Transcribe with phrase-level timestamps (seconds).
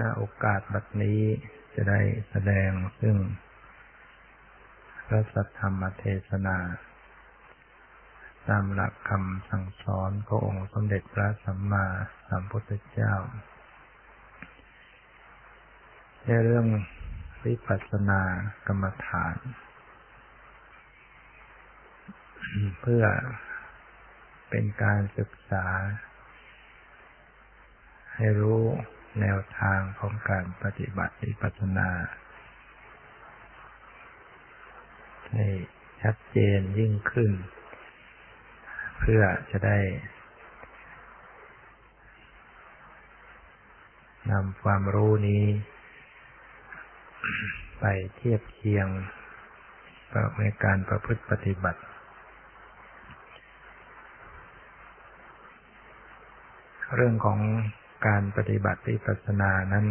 [0.00, 1.20] ณโอกาสบัดนี้
[1.74, 2.00] จะได้
[2.30, 3.16] แสดงซึ่ง
[5.06, 6.58] พระสัทธรรมเทศนา
[8.48, 11.86] ตามหลักคำสั่งสอนขององค์สมเด็จพระสัมมา
[12.28, 13.14] สัมพุทธเจ้า
[16.24, 16.66] ในเรื่อง
[17.44, 18.20] วิปัสสนา
[18.66, 19.36] กรรมฐาน
[22.80, 23.04] เพื่อ
[24.50, 25.66] เป็นการศึกษา
[28.14, 28.64] ให้รู้
[29.20, 31.90] แนวทางของการปฏิบัติวิปัสสนา
[35.32, 35.46] ให้
[36.02, 37.32] ชัดเจนยิ่งขึ้น
[39.00, 39.78] เพื่อจะได้
[44.30, 45.44] นำความรู้นี้
[47.80, 47.84] ไป
[48.16, 48.86] เทียบเคียง
[50.38, 51.80] ในการประพฤติปฏิบัติ
[56.96, 57.40] เรื่องของ
[58.06, 59.86] การปฏิบัติวิปัสสนานั้น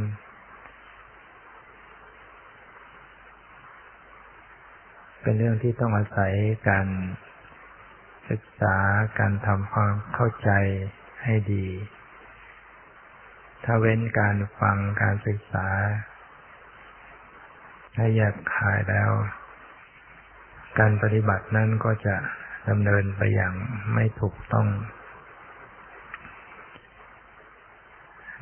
[5.21, 6.33] เป็นเรื่องที่ต้องอาศัย
[6.69, 6.87] การ
[8.29, 8.75] ศึกษา
[9.19, 10.51] การทำความเข้าใจ
[11.23, 11.67] ให้ดี
[13.63, 15.67] ถ้าเว้นการฟังการศึกษา
[17.97, 19.11] ให้แยบคายแล้ว
[20.79, 22.15] การปฏิบัตินั้นก็จะ
[22.69, 23.53] ดำเนินไปอย่าง
[23.93, 24.67] ไม่ถูกต้อง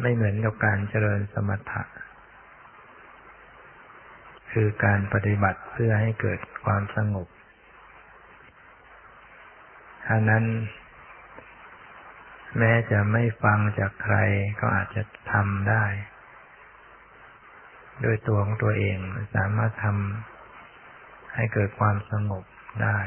[0.01, 1.81] ไม่เหมือนกับการเจริญสมถะ
[4.51, 7.27] คือการปฏิบัติเพื่อให้เกิดความสงบ
[10.05, 10.45] ถ้านั้น
[12.57, 14.15] แม้จะไม่ฟังจากใคร
[14.59, 15.85] ก็อาจจะทำได้
[18.01, 18.97] โดยตัวของตัวเอง
[19.35, 22.43] สามารถทำให้เกิดความสงบ
[22.83, 22.99] ได้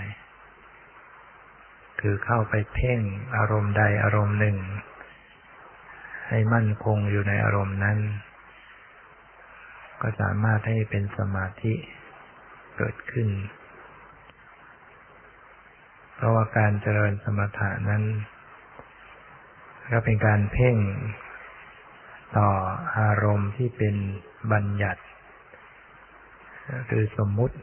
[2.00, 3.00] คือเข้าไปเพ่ง
[3.36, 4.58] อารมณ์ใดอารมณ์หนึ่ง
[6.34, 7.98] ให้มั่นคงอยู่ในอารมณ์นั้น
[10.00, 11.74] ก็สามารถให้เป็นสมาธิ
[12.76, 13.28] เกิดขึ้น
[16.14, 18.02] เพราะว่าการเจริญสมถะนั้น
[19.92, 20.76] ก็เป็นการเพ่ง
[22.36, 22.48] ต่อ
[22.98, 23.94] อารมณ์ที่เป็น
[24.52, 25.02] บัญญัติ
[26.90, 27.56] คือสมมุติ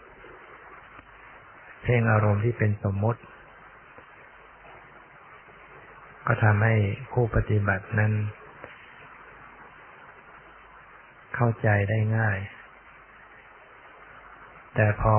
[1.83, 3.21] เพ่งอารมณ์ที่เป็นสมมุติ
[6.27, 6.75] ก็ทำให้
[7.11, 8.13] ผู้ปฏิบัตินั้น
[11.35, 12.39] เข้าใจได้ง่าย
[14.75, 15.15] แต่พอ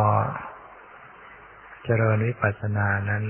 [1.84, 3.25] เจริญวิปัสสนานั้น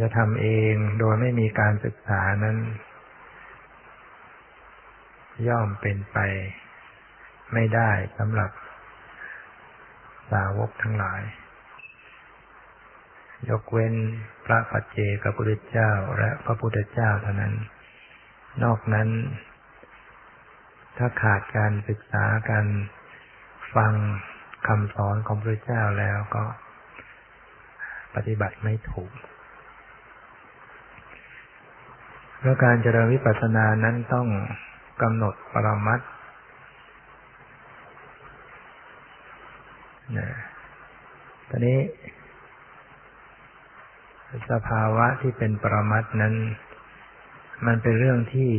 [0.00, 2.56] จะทำเองโดยไม่มีการศึกษานั้น
[5.48, 6.18] ย่อมเป็นไป
[7.52, 8.50] ไม่ได้สำหรับ
[10.30, 11.22] สาวกทั้งหลาย
[13.48, 13.94] ยกเว้น
[14.46, 17.54] พระปัจเจกพุทธเจ้าและพระพุทธเจ้าเท่านั้น
[18.62, 19.08] นอกนั้น
[20.96, 22.66] ถ้าขาดการศึกษาการ
[23.74, 23.92] ฟัง
[24.66, 26.44] คำสอนของพระเจ้าแล้วก็
[28.14, 29.12] ปฏิบัติไม่ถูก
[32.38, 34.26] เพราะการเจริญวิปัสสนานั้นต้อง
[35.02, 36.00] กำหนดปรมัต
[40.18, 40.28] นะ
[41.48, 41.78] ตอนนี้
[44.50, 46.34] สภาวะที่เป็นปรมัตนั้น
[47.66, 48.50] มันเป็นเรื่องที่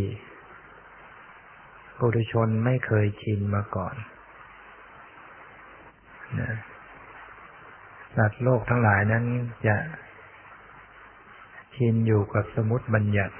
[1.99, 3.95] ปุถุชนไม่เคยชินมาก่อน
[6.39, 6.51] นะ
[8.15, 9.23] สัตว์โลกทั้งหลายนั้น
[9.67, 9.75] จะ
[11.75, 13.35] ชินอยู่กับสมุติบัญญัติ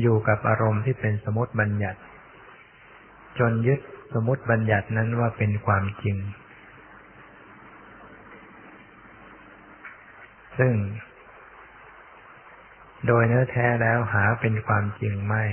[0.00, 2.00] อยู่กับอารมณ์ที่เป็นสมุติบัญญัติ
[3.38, 3.80] จนยึด
[4.14, 6.16] สมุติบัญญัตินั้นว่าเป็นความจริง
[10.58, 10.74] ซึ่ง
[13.06, 15.44] โดยเนื้อแท้แล้วหาเป็นความจริงไม่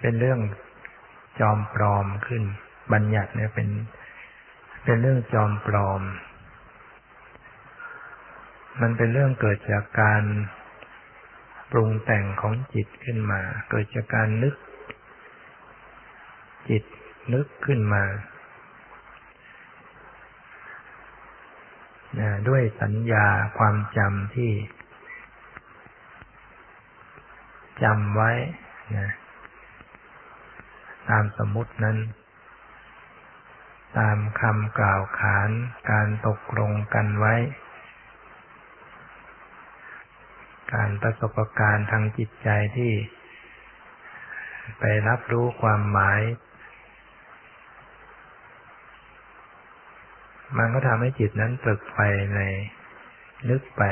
[0.00, 0.40] เป็นเรื่อง
[1.40, 2.42] จอมปลอมขึ้น
[2.92, 3.68] บัญญัติเนี่ยเป็น
[4.84, 6.02] เป็นเรื่องจอมปลอม
[8.80, 10.22] มันเป็นเรื่องเกิดจากการ
[11.70, 13.40] ปรุงแต่งของจิตขึ้นมา
[13.70, 14.54] เกิดจากการนึก
[16.68, 16.84] จิต
[17.34, 18.02] นึกขึ้นมา
[22.48, 23.26] ด้วยสัญญา
[23.58, 24.52] ความจำที่
[27.82, 28.30] จำไว้
[28.96, 29.10] นะ
[31.08, 31.98] ตามสมมุตินั้น
[33.98, 35.50] ตามคำกล่าวขาน
[35.90, 37.34] การตกลงกันไว้
[40.74, 42.92] การประสบการณ์ทางจิตใจที่
[44.80, 46.20] ไปรับรู้ความหมาย
[50.56, 52.00] มันก็ทำให้จิตนั้นตรึกไป
[52.34, 52.40] ใน
[53.50, 53.82] นึกไป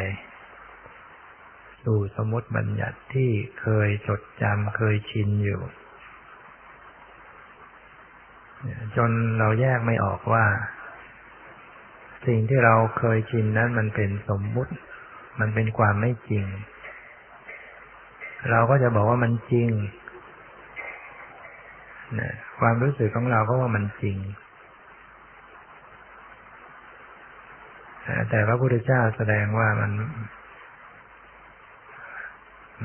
[1.85, 3.31] สู่สมมติบัญญัติที่
[3.61, 5.61] เคยจดจำเคยชินอยู่
[8.97, 10.45] จนเราแยกไม่ออกว่า
[12.27, 14.73] สิ่งที่เราเคยชินนั้นมันเป็นสมมุติ
[15.41, 16.45] มันเป็นความไม่จริง
[18.51, 19.71] เราก็จะบอกว่ามันจริง
[22.61, 24.17] ความรู้สึกของเราก็ว่ามันจริง
[28.31, 29.93] แต่พระพุทธเจ้าแสดงว่ามัน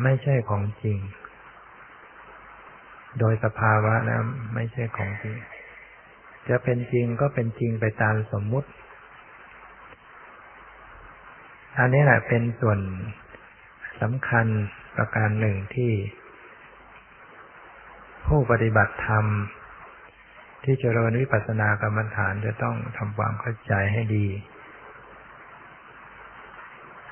[0.03, 0.97] ไม่ใช่ของจริง
[3.19, 4.21] โดยสภาวะแล้ว
[4.55, 5.35] ไม่ใช่ของจริง
[6.49, 8.69] จะเป็นจริงก็เป็นจริงไปตามสมมุติ
[11.77, 12.79] อันนี้แหละเป็นส่วน
[14.01, 14.45] สำคัญ
[14.95, 15.91] ประการหนึ่งที่
[18.27, 19.25] ผู้ปฏิบัติธรรม
[20.63, 24.27] ที่เจริญวิปัสสนากรรมฐานจะต้องทำความเข้าใจให้ดี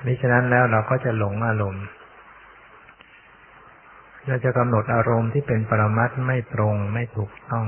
[0.04, 1.84] มิฉะนั้นแล้วเราก็จะหลงอารมณ์
[4.26, 7.66] เราจะกำหนดอารมณ์ที่เป็นปรมัตไม่ตรงไม่ถูกต้อง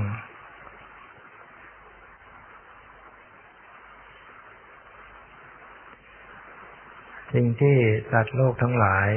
[7.33, 7.75] สิ่งที่
[8.11, 9.09] สัตว์โลกทั้งหลาย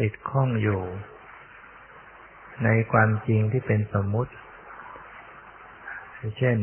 [0.00, 0.80] ติดข้องอยู่
[2.64, 4.32] ในความจริงที่เป็นสมมุติ
[6.38, 6.58] เช่น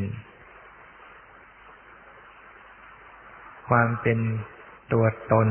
[3.70, 4.20] ความเป็น
[4.94, 5.48] ตัวตน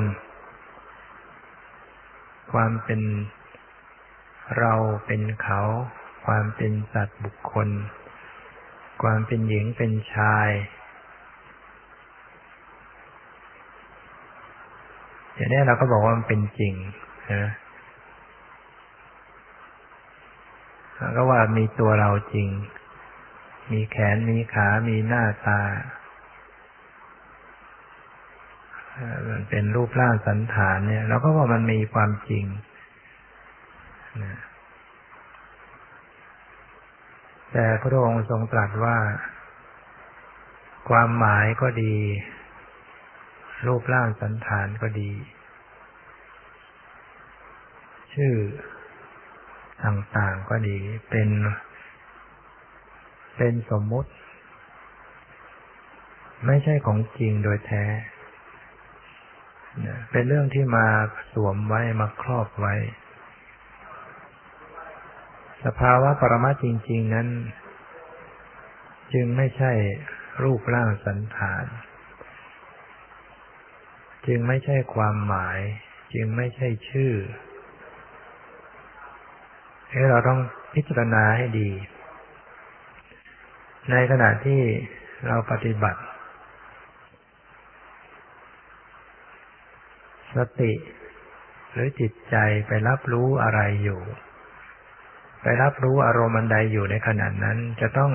[2.52, 3.00] ความเป็น
[4.58, 4.74] เรา
[5.06, 5.60] เป็นเขา
[6.26, 7.68] ความเป็นสัตว์บุคคล
[9.02, 10.48] ความเป็นหญิงเป็นชาย
[15.34, 16.74] อย่างนี้เราก็บอกว่ามันเป็นจริง
[17.32, 17.52] นะ
[21.16, 22.48] ก็ว่ามีตัวเราจริง
[23.72, 25.60] มีแขนมีขา มีหน้าตา
[29.30, 32.44] มันเป็นรูปร่างสันฐานเนี่ยเราก็ว่ามันมีความจริง
[37.52, 38.96] แต่พระองค์ทรงตรัสว่า
[40.88, 41.96] ความหมายก็ดี
[43.66, 45.10] รูปร่างสันฐานก็ดี
[48.14, 48.34] ชื่อ
[49.84, 50.78] ต่างๆก็ดี
[51.10, 51.28] เป็น
[53.36, 54.10] เป็นสมมุติ
[56.46, 57.84] ไม่ใช่ของจริงโดยแท้
[60.10, 60.86] เป็นเรื่องที่มา
[61.32, 62.74] สวมไว้มาครอบไว้
[65.64, 67.28] สภาวะปรมาจริง ๆ นั้น
[69.12, 69.72] จึงไม่ใช่
[70.42, 71.64] รูปร่างสันฐาน
[74.26, 75.58] จึงไม่ใช่ความหมาย
[76.14, 77.12] จึงไม่ใช่ชื่อ
[79.90, 80.40] ให้เราต้อง
[80.74, 81.70] พิจารณาให้ดี
[83.90, 84.60] ในขณะที่
[85.26, 86.00] เราปฏิบัติ
[90.38, 90.72] สติ
[91.72, 92.36] หรือจิตใจ
[92.66, 94.00] ไปรับรู้อะไรอยู่
[95.42, 98.12] ไปรับรู้อารมณ์อันใดอยู่ในขณะนั้นจะต้อง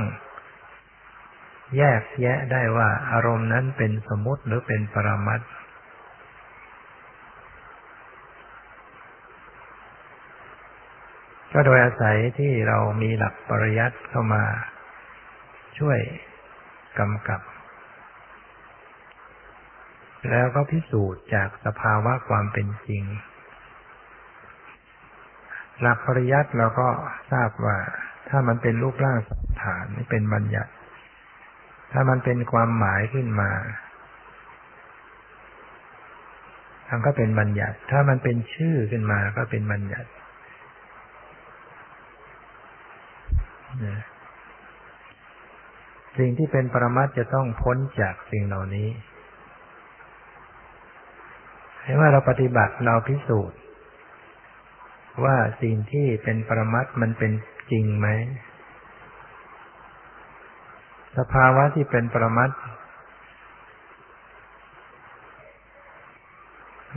[1.77, 5.41] แยกแยะได้ว่าอารมณ์นั้นเป็นสมมติหรือเป็นปรมัต
[11.53, 14.43] ก็โดยอาศัยที่เรามีหลักปริยัติเข้ามา
[15.79, 15.99] ช่วย
[16.99, 17.41] กำกับ
[20.29, 23.03] แล้วก็พิสูจน์จากสภาวะความเป็นจริง
[25.81, 26.89] หลักปริยัติเราก็
[27.31, 27.77] ทราบว่า
[28.29, 30.71] ถ้ามันเป็นรูปร่างสันฐานนี่เป็นบัญญัติ
[31.91, 33.51] ถ้ามันเป็นความหมายขึ้นมา
[36.89, 40.09] มันก็เป็นบัญญัติ ถ้ามันเป็นชื่อขึ้นมาก็เป็นบัญญัติ
[46.17, 48.87] สิ่งที่เป็นปรมัตจะต้องพ้นจากสิ่งเหล่านี้
[51.83, 53.59] ให้ว่าเราปฏิบัติเราพิสูจน์
[55.23, 57.31] ว่าสิ่งที่เป็นปรมัตมันเป็น
[57.71, 58.07] จริงไหม
[61.17, 62.51] สภาวะที่เป็นปรมัต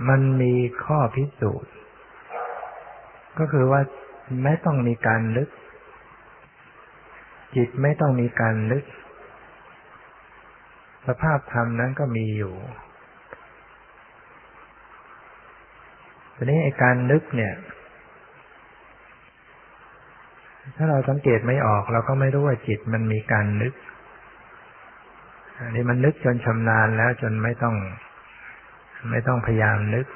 [0.08, 1.72] มันมีข้อพิสูจน์
[3.38, 3.80] ก็คือว่า
[4.44, 5.50] ไม่ต้องมีการลึก
[7.56, 8.84] จิตไม่ต้องมีการลึก
[11.06, 12.54] สภาพธรรมนั้นก็มีอยู่
[16.38, 17.54] ทีนี้ไอการนึกเนี่ย
[20.76, 23.74] ถ้าเราสังเกตไม่ออกเราก็ไม่รู้ว่าจิตมันมีการนึก
[25.58, 27.76] อันนี้มันนึกจนชำนาญแล้วจนไม่ต้อง
[29.10, 30.06] ไม่ต้องพยายามนึก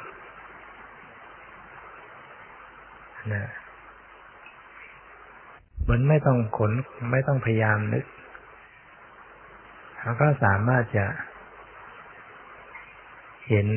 [3.35, 3.49] นะ
[5.83, 6.73] เหมือนไม่ต้องขน
[7.12, 8.05] ไม่ต้องพยายามนึก
[10.00, 11.07] เขาก็สามารถจะ
[13.49, 13.69] เห็น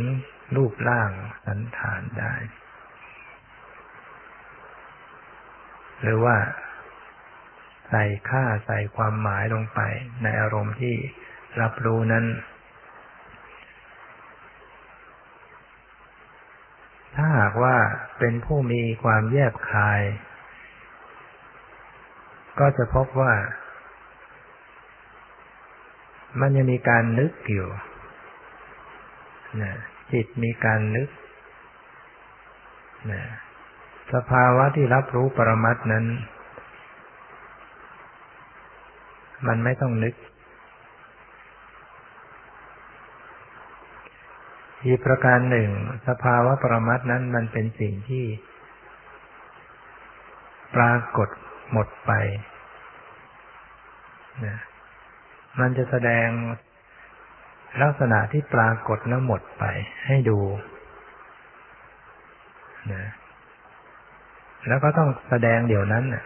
[0.55, 1.11] รูปร่าง
[1.45, 2.33] สันฐานได้
[6.01, 6.37] หรือว่า
[7.89, 9.79] ใส่ค่าใส่ความหมายลงไป
[10.23, 10.95] ในอารมณ์ที่
[11.61, 12.25] รับรู้นั้น
[17.15, 17.75] ถ้าหากว่า
[18.19, 20.01] เป็นผู้มีความแยบคาย
[22.59, 23.33] ก็จะพบว่า
[26.39, 27.67] มันยังมีการนึกอยู่
[29.63, 29.75] นะ
[30.13, 31.09] จิตมีการนึก
[33.11, 33.21] นะ
[34.13, 36.05] สภาวะที่รับรู้ปรมัตนั้น
[39.47, 40.15] มันไม่ต้องนึก
[44.85, 45.69] อีกประการหนึ่ง
[46.07, 48.25] สภาวะปรมัตนั้นมันเป็นสิ่งที่
[50.75, 51.29] ปรากฏ
[51.71, 52.11] หมดไป
[54.45, 54.57] นะ
[55.59, 56.27] มันจะแสดง
[57.81, 59.63] ลักษณะที่ปรากฏแล้วหมดไป
[60.07, 60.39] ให้ดู
[62.93, 63.03] นะ
[64.67, 66.23] แล้วก็ต้องแสดงเดี๋ยวนั้นนะ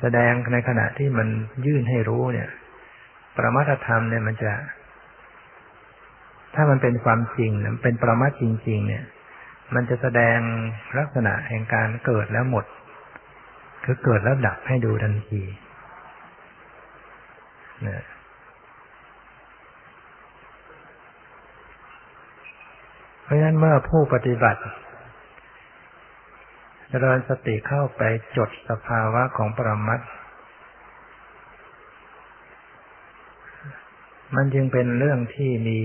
[0.00, 1.28] แสดงในขณะที่มัน
[1.66, 2.48] ยื่นให้รู้เนี่ย
[3.36, 4.52] ประมัตธรรมเนี่ยมันจะ
[6.54, 9.04] ถ้ามันเป็นความจริงมันเป็นประมัตจริง ๆ เนี่ย
[9.74, 10.38] มันจะแสดง
[10.98, 12.64] ลักษณะแห่งการเกิดแล้วหมด
[13.84, 15.42] คือเกิดแล้วดับให้ดูทันที
[17.88, 18.04] นะ
[23.21, 24.62] เพ ราะฉะนั้นเมื่อผู้ปฏิบัติ
[26.88, 28.02] เจริญสติเข้าไป
[28.36, 30.00] จดสภาวะของปรมัต
[34.36, 35.80] มันจึงเป็นเรื่องที่มี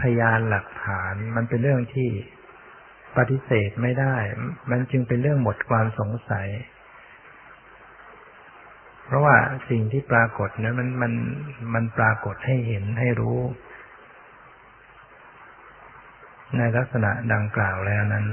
[0.00, 2.08] พยานหลักฐาน มันเป็นเรื่องที่
[3.16, 4.16] ปฏิเสธไม่ได้
[4.70, 6.48] มันจึงเป็นเรื่องหมดความสงสัย
[9.04, 9.36] เพราะว่า
[9.70, 11.12] สิ่งที่ปรากฏนั้นมันมัน
[11.74, 13.40] มันปรากฏให้เห็นให้รู้
[16.58, 18.26] ในลักษณะดังกล่าวแล้วนั้น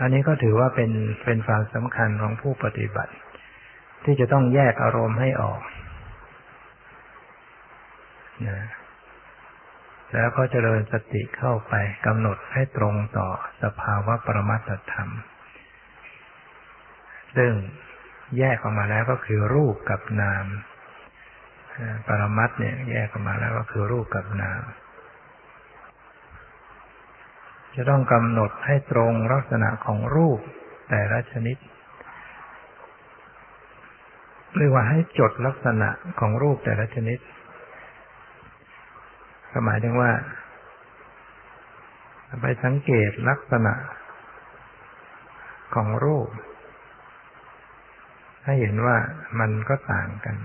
[0.00, 0.90] อันนี้ก็ถือว่าเป็น
[1.24, 3.12] เป็นความสำคัญของผู้ปฏิบัติ
[4.04, 5.60] ที่จะต้องแยกอารมณ์ให้ออก
[8.48, 8.60] นะ
[10.14, 11.74] แล้วก็เจริญสติเข้าไป
[12.06, 13.28] กำหนดให้ตรงต่อ
[13.62, 15.10] สภาวะปรมัตธรรม
[17.36, 17.52] ซึ่ง
[18.38, 20.44] แยกออกมาแล้วก็คือรูปกับนาม
[22.06, 24.62] ปรมัตเนี่ยแยกออกมาแล้วก็คือรูปกับนาม
[27.74, 30.38] จะต้องกำหนดให้ตรงลักษณะของรูป
[30.90, 31.56] แต่ละชนิด
[34.56, 35.88] เรียกว่าให้จดลักษณะ
[36.20, 37.18] ของรูปแต่ละชนิด
[39.66, 40.10] หมายถึงว่า
[42.40, 43.74] ไปสังเกตลักษณะ
[45.74, 46.28] ของรูป
[48.44, 48.96] ให้เห็นว่า
[49.40, 50.36] มันก็ต่างกัน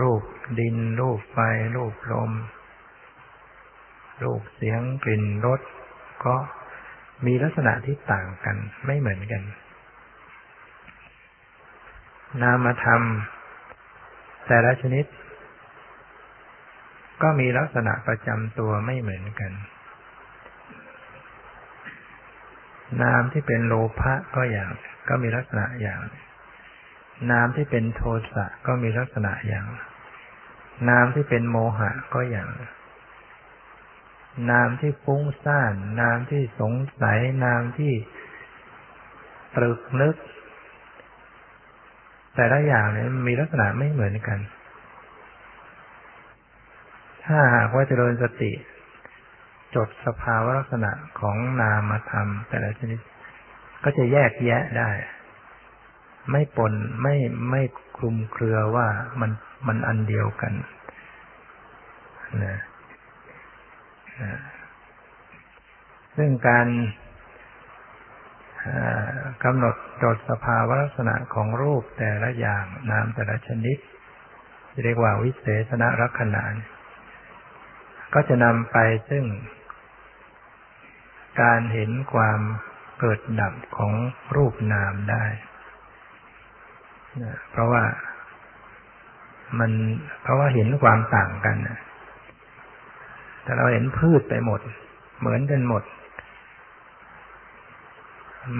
[0.00, 0.22] รูป
[0.58, 1.38] ดิน รูปไฟ
[1.76, 2.30] รูปลม
[4.22, 5.60] รูปเสียงกลิ่นรส
[6.24, 6.36] ก็
[7.26, 8.56] มีลักษณะที่ต่างกัน
[8.86, 9.42] ไม่เหมือนกัน
[12.42, 13.02] นามธรรม
[14.46, 15.04] แต่ละชนิด
[17.22, 19.52] ก็มีลักษณะประจำตัวไม่เหมือนกัน
[23.02, 24.70] นามที่เป็นโลภะก็อย่าง
[25.08, 26.00] ก็มีลักษณะอย่าง
[27.30, 28.02] นามที่เป็นโท
[28.32, 29.66] สะก็มีลักษณะอย่าง
[30.88, 32.48] นามที่เป็นโมหะก็อย่าง
[34.50, 37.92] นามที่ฟุ้งซ่าน นามที่สงสัย นามที่
[39.56, 40.16] ตรึกนึก
[42.34, 44.38] แต่ละอย่างเนี่ยมีลักษณะไม่เหมือนกัน
[47.24, 48.52] ถ้าหากว่าเจริญสติ
[49.74, 53.00] จดสภาวะลักษณะของนามธรรม แต่ละชนิด
[53.84, 54.90] ก็จะแยกแยะได้
[56.30, 57.14] ไม่ปนไม่
[57.50, 57.62] ไม่
[57.96, 58.86] คลุมเครือว่า
[59.20, 59.30] มัน
[59.66, 60.52] มันอันเดียวกัน
[62.44, 62.58] นะ
[66.16, 66.66] ซึ่งการ
[69.44, 73.78] กำหนดจดสภาวะลักษณะของรูปแต่ละอย่างนามแต่ละชนิด
[74.82, 76.42] เรียกว่าวิเศษณลักษณะ
[78.14, 78.76] ก็จะนำไป
[79.10, 79.24] ซึ่ง
[81.42, 82.40] การเห็นความ
[83.00, 83.92] เกิดดับของ
[84.36, 85.24] รูปนามได้
[87.50, 87.82] เพราะว่า
[89.58, 89.70] มัน
[90.22, 91.78] เพราะว่าเห็นความต่างกันนะ
[93.42, 94.60] แต่เราเห็นพืชไปหมด
[95.20, 95.82] เหมือนกันหมด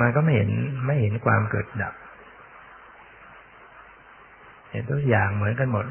[0.01, 0.51] มันก็ไม่เห็น
[0.87, 1.95] ไม่เห็นความเกิดดับ
[4.71, 5.87] เห็นทุกอย่างเหมือนกันหมด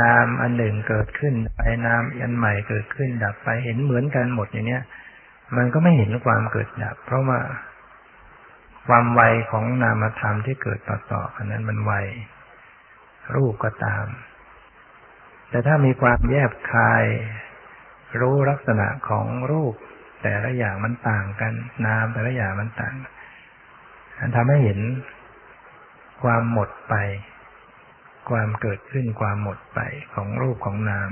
[0.00, 4.82] นามอันหนึ่งเกิดขึ้นไปนามอันใหม่เกิดขึ้นดับไปเห็นเหมือนกันหมดอย่างเนี้ย
[5.56, 7.38] มันก็ไม่เห็นความเกิดดับ เพราะว่า
[8.86, 11.92] ความไวของนามธรรมที่เกิดต่อต่ออันนั้นมันไว
[13.34, 14.06] รูปก็ตาม
[15.50, 17.04] แต่ถ้ามีความแยบคาย
[18.20, 19.74] รู้ลักษณะของรูป
[20.22, 21.52] แต่ละอย่างมันต่างกัน
[21.86, 22.94] นามแต่ละอย่างมันต่าง
[24.20, 24.80] มันทำให้เห็น
[26.22, 26.94] ความหมดไป
[28.30, 29.80] ความเกิดขึ้นความหมดไป
[30.14, 31.10] ของรูปของนาม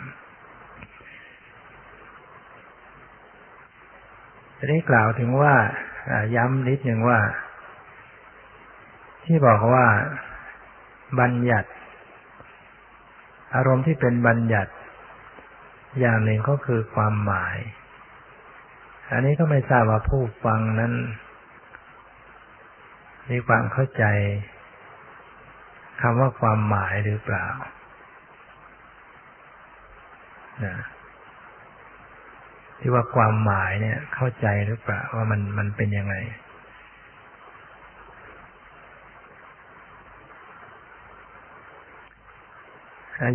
[4.58, 5.54] จะได้กล่าวถึงว่า
[6.36, 7.18] ย้ำนิดหนึ่งว่า
[9.24, 9.86] ที่บอกว่า
[11.20, 11.70] บัญญัติ
[13.54, 14.72] อารมณ์ที่เป็นบัญญัติ
[16.00, 17.56] อย่างหนึ่งก็คือความหมาย
[19.10, 20.92] อันนี้ก็ไม่ทราบว่าผู้ฟังนั้น
[23.30, 24.04] มีความเข้าใจ
[26.00, 27.46] คำว่าความหมายหรือเปล่า
[30.64, 30.76] นะ
[32.78, 36.14] ที่ว่าความหมายเนี่ย เข้าใจหรือเปล่าว่ามันมันเป็นยังไง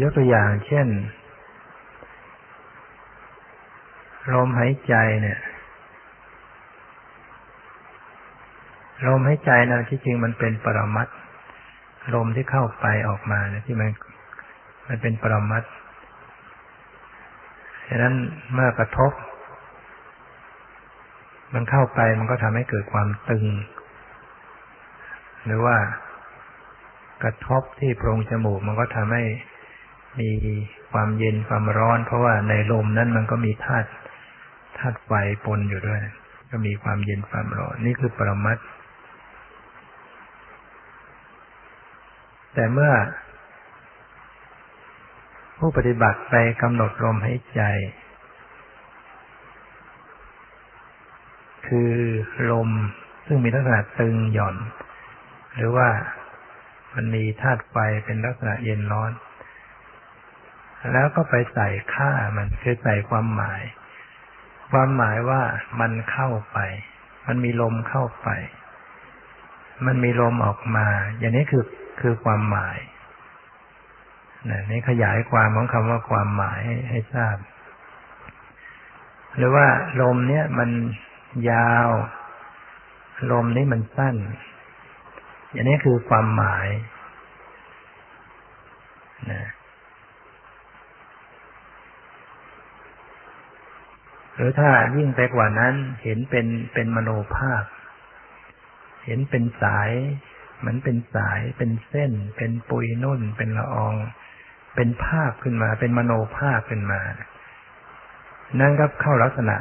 [0.01, 0.88] ยกตัวอย่างเช่น
[4.33, 5.39] ลมหายใจเนี่ย
[9.07, 11.07] ลมหายใจนะที่จริงมันเป็นปรมัต
[12.13, 13.89] ลมที่เข้าไปออกมาเนี่ยที่มัน
[14.88, 15.63] มันเป็นปรมัต
[17.88, 18.13] ฉะนั้น
[18.53, 19.12] เมื่อกระทบ
[21.53, 23.45] มันเข้าไปมันก็ทำให้เกิดความตึง
[25.45, 25.77] หรือว่า
[27.24, 29.24] กระทบที่โพรงจมูกมันก็ทำให้
[30.19, 30.29] มี
[30.91, 33.89] ความเย็นความร้อน เพราะว่าในลมนั้นมันก็มีธาตุ
[34.77, 35.11] ธาตุไฟ
[35.45, 36.01] ปนอยู่ด้วย
[36.51, 38.57] ก็มีความเย็นความร้อน นี่คือปรมัต
[42.53, 42.93] แต่เมื่อ
[45.57, 47.61] ผู้ปฏิบัติไปกำหนดลมหายใจ
[51.67, 51.93] คือ
[52.51, 52.69] ลม
[53.27, 54.55] ซึ่งมีลักษณะตึงหย่อน
[55.55, 55.87] หรือว่า
[56.95, 59.11] มันมีธาตุไฟเป็นลักษณะเย็นร้อน
[60.93, 63.62] แล้วก็ไปใส่ค่ามันคือใส่ความหมาย
[64.71, 65.41] ความหมายว่า
[65.80, 66.58] มันเข้าไป
[67.27, 68.30] มันมีลมเข้าไป
[69.86, 70.88] มันมีลมออกมา
[71.19, 71.65] อย่างนี้คือ
[72.01, 72.77] คือความหมาย
[74.49, 77.38] น,นี่ขยายความของคำว่าความหมายให้ใหทราบ
[79.36, 79.67] หรือว่า
[80.01, 80.69] ลมเนี้ยมัน
[81.51, 81.89] ยาว
[83.32, 84.15] ลมนี้มันสั้น
[85.51, 86.67] อย่างนี้คือความหมาย
[89.32, 89.43] นะ
[94.39, 95.73] หรือถ้ายิ่งไปกว่านั้น
[96.04, 97.63] เห็นเป็นเป็นมโนภาพ
[99.06, 99.91] เห็นเป็นสาย
[100.60, 103.95] เหมือนเป็นสายเป็นเส้น เป็นปุยนุ่น เป็นละออง
[104.75, 107.02] เป็นภาพขึ้นมา เป็นมโนภาพขึ้นมา
[108.60, 109.58] นั่นก็เข้าลักษณะ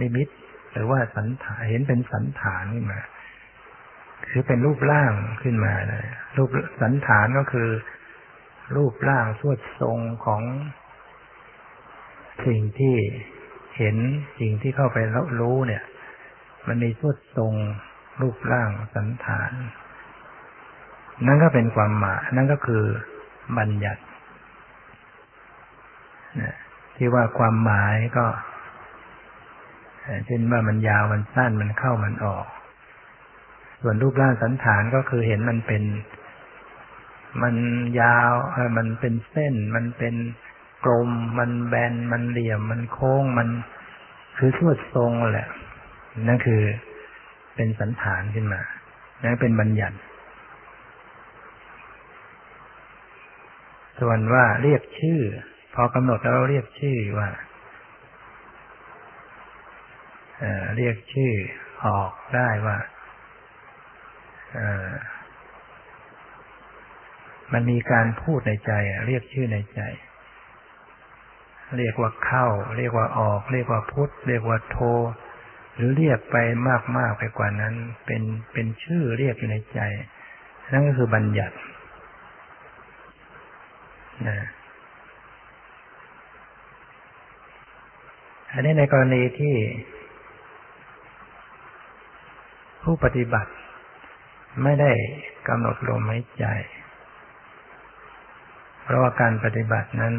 [0.00, 0.28] นิมิต
[0.72, 3.00] หรือว่าสันฐานเห็นเป็นสันฐานขึ้นมา
[4.30, 6.02] คือเป็นรูปร่างขึ้นมานะ
[6.36, 6.50] รูป
[6.82, 7.68] สันฐานก็คือ
[8.76, 10.42] รูปร่างสวดทรงของ
[12.46, 12.96] สิ่งที่
[13.76, 13.96] เห็น
[14.38, 15.82] สิ่งที่เข้าไปแล้วรู้เนี่ย
[16.66, 17.52] มันมีสุดทรง
[18.20, 19.52] รูปร่างสันฐาน
[21.26, 22.84] นั่นก็เป็นความหมายนั่นก็คือ
[23.58, 24.02] บัญญัติ
[26.96, 28.26] ที่ว่าความหมายก็
[30.26, 32.46] เช่นว่ามันยาวมันสั้นมันเข้ามันออก
[33.82, 35.82] ส่วนรูปร่างสันฐานก็คือเห็นมันเป็น
[37.42, 37.54] มัน
[38.00, 38.32] ยาว
[38.76, 40.14] มันเป็นเส้นมันเป็น
[40.84, 43.48] กลม มันแบน มันเหลี่ยม มันโค้ง มัน
[44.38, 45.48] คือสวดทรงแหละ
[46.28, 46.62] นั่นคือ
[47.54, 48.60] เป็นสันฐานขึ้นมา
[49.22, 49.96] นั่นเป็นบัญญัติ
[54.00, 55.20] ส่วนว่าเรียกชื่อ
[55.74, 57.28] พอกำหนดแล้วเราเรียกชื่อว่า
[60.76, 61.32] เรียกชื่อ
[61.84, 62.78] ออกได้ว่า
[67.52, 68.72] มันมีการพูดในใจ
[69.08, 69.80] เรียกชื่อในใจ
[71.76, 74.78] เรียกว่าเข้า เรียกว่าออก เรียกว่าพุทธเรียกว่าโท
[75.76, 76.36] หรือเรียกไป
[76.96, 77.74] มากๆไปกว่านั้น
[78.06, 79.80] เป็นเป็นชื่อเรียกอยู่ในใจ
[80.72, 81.56] นั่นก็คือบัญญัติ
[84.28, 84.38] นะ
[88.52, 89.54] อันนี้ในกรณีที่
[92.82, 93.52] ผู้ปฏิบัติ
[94.62, 94.92] ไม่ได้
[95.48, 96.44] กำหนดลมหายใจ
[98.82, 100.14] เพราะว่าการปฏิบัตินั้น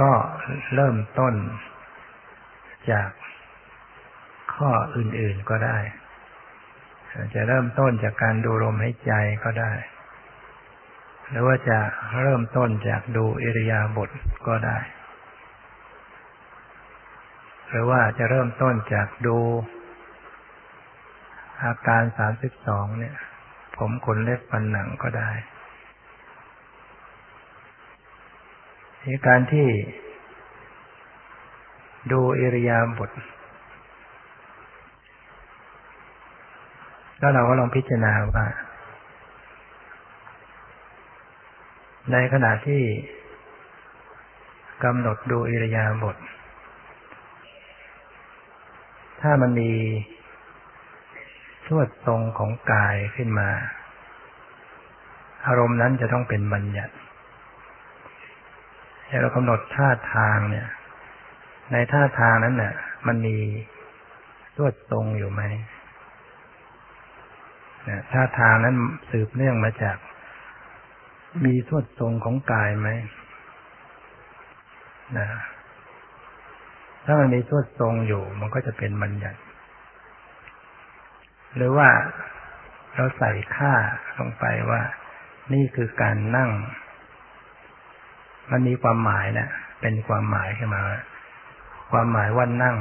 [0.00, 0.12] ก็
[0.74, 1.34] เริ่มต้น
[2.90, 3.10] จาก
[4.54, 5.78] ข้ออื่นๆก็ได้
[7.34, 9.12] จะเริ่มต้นจากการดูลมหายใจ
[9.44, 9.72] ก็ได้
[11.30, 11.78] หรือว่าจะ
[12.20, 14.10] เริ่มต้นจากดูอิริยาบถ
[14.46, 14.78] ก็ได้
[17.68, 19.38] หรือว่าจะเริ่มต้นจากดู
[21.64, 23.16] อาการสามสิบสองเนี่ย
[23.76, 25.30] ผมขนเล็บฟันหนังก็ได้
[29.26, 29.66] การที่
[32.12, 33.10] ดูอิริยาบถ
[37.18, 38.46] แล้วเราก็ลองพิจารณาว่า
[42.12, 42.82] ในขณะที่
[44.84, 46.16] กำหนดดูอิริยาบถ
[49.20, 49.70] ถ้ามันมี
[51.66, 53.48] สวดทรงของกายขึ้นมา
[55.46, 56.94] อารมณ์นั้นจะต้องเป็นบัญญัติ
[59.22, 60.68] เรากำหนดท่าทางเนี่ย
[61.72, 62.74] ในท่าทางนั้นเนี่ย
[63.06, 63.36] มันมี
[64.56, 65.42] สวดทรงอยู่ไหม
[68.12, 68.74] ท่าทางนั้น
[69.10, 69.96] สืบเนื่องมาจาก
[71.44, 72.88] มีสวดทรงของกายไหม
[75.18, 75.26] นะ
[77.04, 79.40] ถ้ามันมีสวดทรงอยู่ มันก็จะเป็นบัญญัติ
[81.56, 81.88] หรือว่า
[82.94, 83.72] เราใส่ค่า
[84.18, 84.80] ลงไปว่า
[85.52, 86.50] นี่คือการนั่ง
[88.50, 89.48] มันมีความหมายนะ
[89.80, 90.82] เป็นความหมายขึ้นมา
[91.90, 92.76] ความหมายว่านั่ง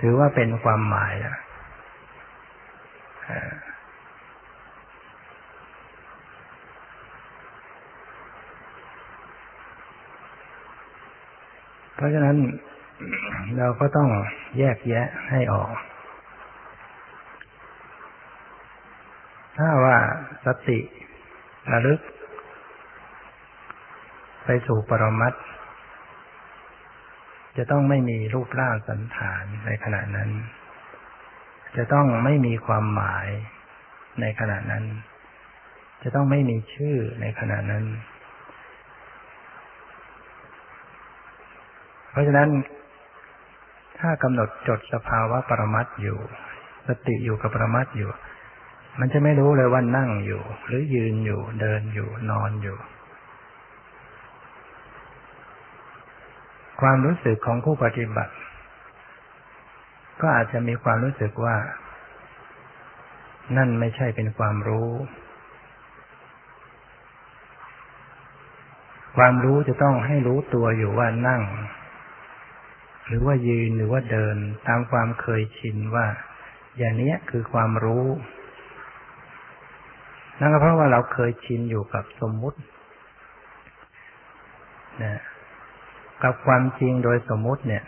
[0.00, 1.36] ถือว่าเป็นความหมายนะ
[11.94, 12.36] เพราะฉะนั้น
[13.58, 14.08] เราก็ต้อง
[14.58, 15.70] แยกแยะให้ออก
[19.60, 19.98] ถ้าว่า
[20.46, 20.78] สติ
[21.72, 22.00] ระลึก
[24.44, 25.34] ไปสู่ปรมัต
[27.56, 30.30] จะต้องไม่มีรูปร่างสันฐานในขณะนั้น
[31.76, 33.28] จะต้องไม่มีความหมาย
[34.20, 34.84] ในขณะนั้น
[36.02, 37.84] จะต้องไม่มีชื่อในขณะนั้น
[42.10, 42.48] เพราะฉะนั้น
[43.98, 46.18] ถ้ากำหนดจดสภาวะปรมัตอยู่
[46.88, 48.10] สติอยู่กับปรมัตอยู่
[48.98, 52.78] มันจะไม่รู้เลยว่านั่งอยู่ หรือยืนอยู่เดินอยู่นอนอยู่
[56.80, 58.34] ความรู้สึกของผู้ปฏิบัติ
[60.20, 61.56] ก็อาจจะมีความรู้สึกว่า
[63.56, 64.90] นั่นไม่ใช่เป็นความรู้
[69.16, 71.42] ความรู้จะต้องให้รู้ตัวอยู่ว่านั่ง
[73.06, 74.36] หรือว่ายืนหรือว่าเดิน
[74.68, 76.06] ตามความเคยชินว่า
[76.78, 78.06] อย่างนี้คือความรู้
[80.40, 82.58] นั่นก็เพราะว่าเราเคยชินอยู่กับสมมุติ
[85.02, 85.20] นะ
[86.22, 87.84] กับความจริงโดยสมมุติเนี่ย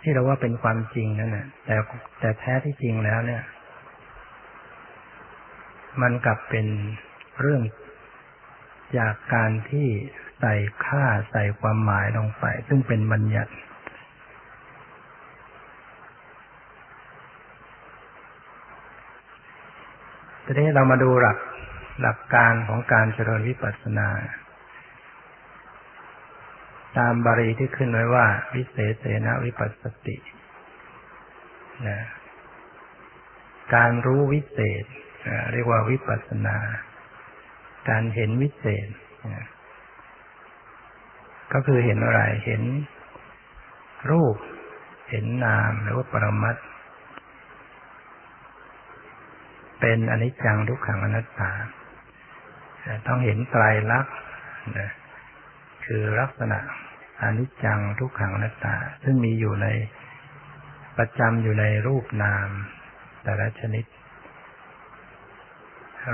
[0.00, 1.76] ที่เราว่าเป็นความจริงนั่นแหละแต่
[2.20, 3.42] แต่แท้ที่จริงแล้วเนี่ย
[6.02, 6.66] มันกลับเป็น
[7.40, 7.62] เรื่อง
[8.98, 9.86] จากการที่
[10.40, 13.52] ใส่ค่าใส่ความหมายลงไป ซึ่งเป็นบัญญัติ
[20.50, 21.38] ทีนี้เรามาดูหลัก
[22.02, 24.08] หลักการของการเจริญวิปัสสนา
[26.98, 30.16] ตามบาลีที่ขึ้นไว้ว่า วิเศษเสนวิปัสสติ
[31.88, 31.98] นะ
[33.74, 34.84] การรู้วิเศษ
[35.52, 36.56] เรียกว่าวิปัสสนา
[37.88, 38.88] การเห็นวิเศษ
[41.52, 42.62] ก็คือเห็นอะไร เห็น
[44.10, 44.36] รูป
[45.10, 46.56] เห็นนามหรือว่าปรมัต
[49.80, 51.50] เป็นอนิจจังทุกขังอนัตตา
[53.06, 54.14] ต้องเห็นไตรลักษณ์
[55.84, 56.58] คือลักษณะ
[57.22, 59.66] อนิจจังทุกขังอนัตตา ซึ่งมีอยู่ใน
[60.98, 62.48] ประจำอยู่ในรูปนาม
[63.22, 63.84] แต่ละชนิด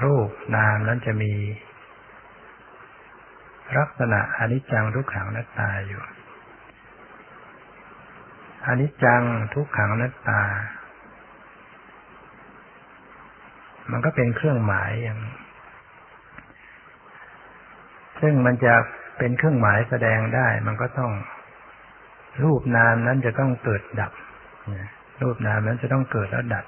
[0.05, 1.33] รูปนามนั้นจะมี
[3.79, 6.03] ลักษณะอนิจจังทุกขังอนัตตาอยู่
[8.67, 9.23] อนิจจัง
[9.55, 10.41] ทุกขังอนัตตา
[13.91, 15.19] มันก็เป็นเครื่องหมายอย่าง
[18.21, 18.75] ซึ่งมันจะ
[19.19, 21.13] เป็นเครื่องหมายแสดงได้ มันก็ต้อง
[22.43, 24.13] รูปนามนั้นจะต้องเกิดดับ
[25.23, 26.65] รูปนามนั้นจะต้องเกิดแล้วดับ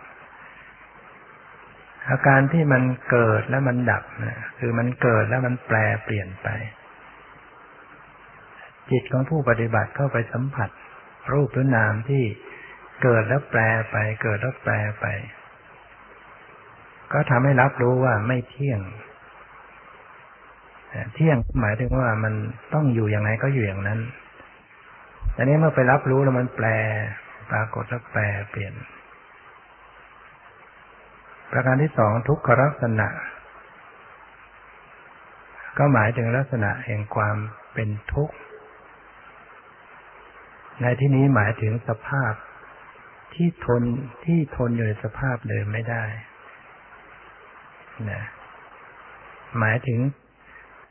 [2.11, 6.49] อาการที่มันเกิดแล้วมันดับนะคือมันเกิดแล้วมันแปลเปลี่ยนไป
[8.91, 10.71] จิตของผู้ปฏิบัติเข้าไปสัมผัส
[11.33, 12.25] รูปหรือนามที่
[13.03, 15.07] เกิดแล้วแปลไป เกิดแล้วแปลไป
[17.13, 18.81] ก็ทำให้รับรู้ว่าไม่เที่ยง
[21.15, 22.35] เที่ยงหมายถึงว่ามัน
[22.75, 24.01] ต้องอยู่อย่างไรก็อยู่อย่างนั้น
[25.33, 26.67] แต่นี้เมื่อไปรับรู้แล้วมันแปล
[27.51, 28.75] ปรากฏแล้วแปลเปลี่ยน
[31.53, 33.09] ประการที่สองทุกขลักษณะ
[35.79, 37.37] ก็หมายถึงลักษณะแห่งความ
[37.75, 38.35] เป็นทุกข์
[40.83, 42.33] ในที่นี้หมายถึงสภาพ
[43.35, 43.83] ที่ทน
[44.25, 46.05] ที่ทนอยู่ในสภาพเดิมไม่ได้
[48.11, 48.23] นะ
[49.59, 49.99] หมายถึง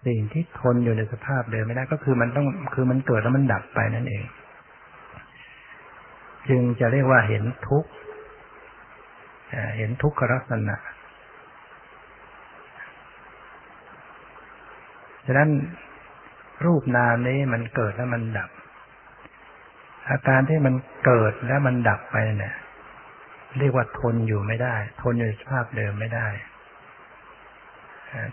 [0.05, 4.23] สิ่งที่ทนอยู่ในสภาพเดิมไม่ได้ก็คือมันต้องคือมันเกิดแล้วมันดับไปนั่นเอง
[6.49, 7.89] จึงจะเรียกว่าเห็นทุกข์
[9.77, 10.77] เห็นทุกขลักษณะ
[15.25, 15.49] ฉะนั้น
[16.65, 18.49] รูปนามนี้มันเกิดแล้วมันดับ
[20.09, 20.73] อาการที่มัน
[21.05, 22.55] เกิดแล้วมันดับไปเนี่ย
[23.59, 26.27] เรียกว่าทนอยู่ไม่ได้ ทนอยู่สภาพเดิมไม่ได้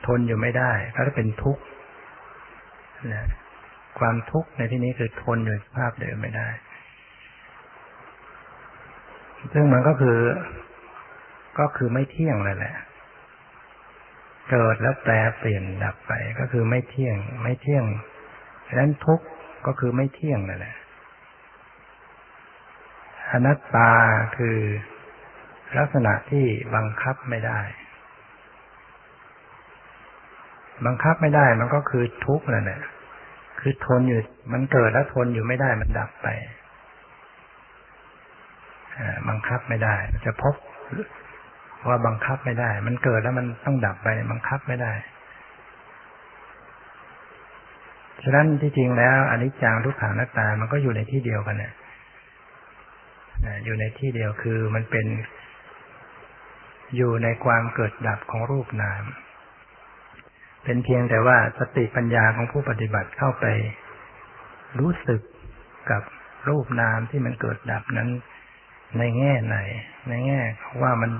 [0.06, 1.62] ทนอยู่ไม่ได้ก็จะเป็นทุกข์
[3.12, 3.26] นะ
[3.98, 6.48] ความทุกข์ในที่นี้คือทนอยู่สภาพเดิมไม่ได้
[9.52, 10.18] ซึ่งมันก็คือ
[11.58, 12.74] ก็คือไม่เที่ยงเลยแหละ
[14.50, 17.84] เกิดแล้วแปลเปลี่ยนดับไป ก็คือไม่เที่ยง ไม่เที่ยง
[18.66, 19.26] ดังนั้นทุกข์
[19.66, 20.76] ก็คือไม่เที่ยงนั่นแหละ
[23.30, 23.92] อนัตตา
[24.36, 24.58] คือ
[25.78, 27.60] ลักษณะที่บังคับไม่ได้
[30.86, 32.80] บังคับไม่ได้มันก็คือทุกข์นั่นแหละ
[33.60, 34.20] คือทนอยู่
[34.52, 36.28] มันเกิดแล้วทนอยู่ไม่ได้มันดับไป
[39.28, 40.54] บังคับไม่ได้ จะพบ
[41.88, 44.92] ว่าบังคับไม่ได้ มันเกิดแล้วมันต้องดับไป บังคับไม่ได้
[48.22, 51.72] ฉะนั้นที่จริงแล้วอนิจจังทุกขังนัตตา มันก็อยู่ในที่เดียวกันเนี่ย
[53.64, 55.06] อยู่ในที่เดียวคือมันเป็น
[56.96, 59.02] อยู่ในความเกิดดับของรูปนาม
[60.64, 63.46] เป็นเพียงแต่ว่าสติปัญญาของผู้ปฏิบัติเข้าไป
[64.80, 65.20] รู้สึก
[65.90, 66.02] กับ
[66.48, 68.08] รูปนามที่มันเกิดดับนั้น
[68.98, 69.58] ในแง่ไหน
[70.08, 70.40] ในแง่
[70.82, 71.10] ว่ามัน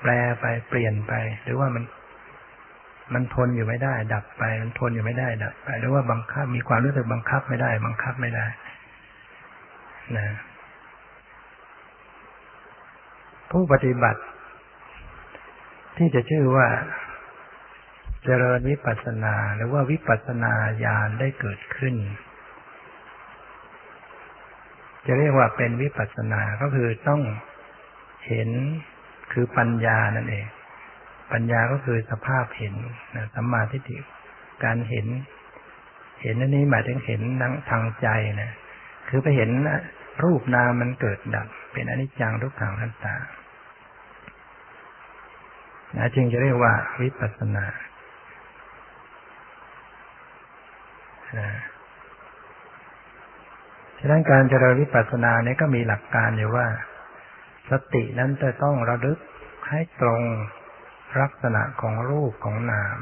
[0.00, 1.12] แปลไปเปลี่ยนไป
[1.44, 1.84] หรือว่ามัน
[3.14, 8.46] มันทนอยู่ไม่ได้ ดับไป มันทนอยู่ไม่ได้ดับไป หรือว่าบังคับมีความรู้สึกบังคับไม่ได้ บังคับไม่ได้
[10.16, 10.26] นะ
[13.50, 14.20] ผู้ปฏิบัติ
[15.96, 16.68] ที่จะชื่อว่า
[18.26, 20.52] เจริญวิปัสสนาหรือว่าวิปัสสนา
[20.84, 21.94] ญาณได้เกิดขึ้น
[25.06, 27.22] จะเรียกว่าเป็นวิปัสสนาก็คือต้อง
[28.28, 28.50] เห็น
[29.32, 30.46] คือปัญญานั่นเอง
[31.32, 32.74] ปัญญาก็คือสภาพเห็น
[33.16, 33.96] นะสัมมาทิฏฐิ
[34.64, 35.06] การเห็น
[36.22, 37.20] เห็นอันนี้หมายถึงเห็น
[37.70, 38.08] ทางใจ
[38.42, 38.52] นะ
[39.08, 39.50] คือไปเห็น
[40.24, 43.16] รูปนามมันเกิดดับ เป็นอนิจจังทุกขังนัตตา
[45.96, 47.64] นะจึงจะเรียกว่าวิปัสสนา
[53.98, 56.66] ฉะนั้นการเจริญวิปัสสนาเนี่ยก็มีหลักการอยู่ว่า
[57.70, 59.18] สตินั้นจะต้องระลึก
[59.70, 60.22] ให้ตรง
[61.20, 62.98] ลักษณะของรูปของนาม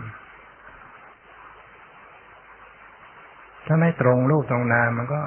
[3.67, 5.21] ถ้าไม่ตรงรูปตรงนามมันก็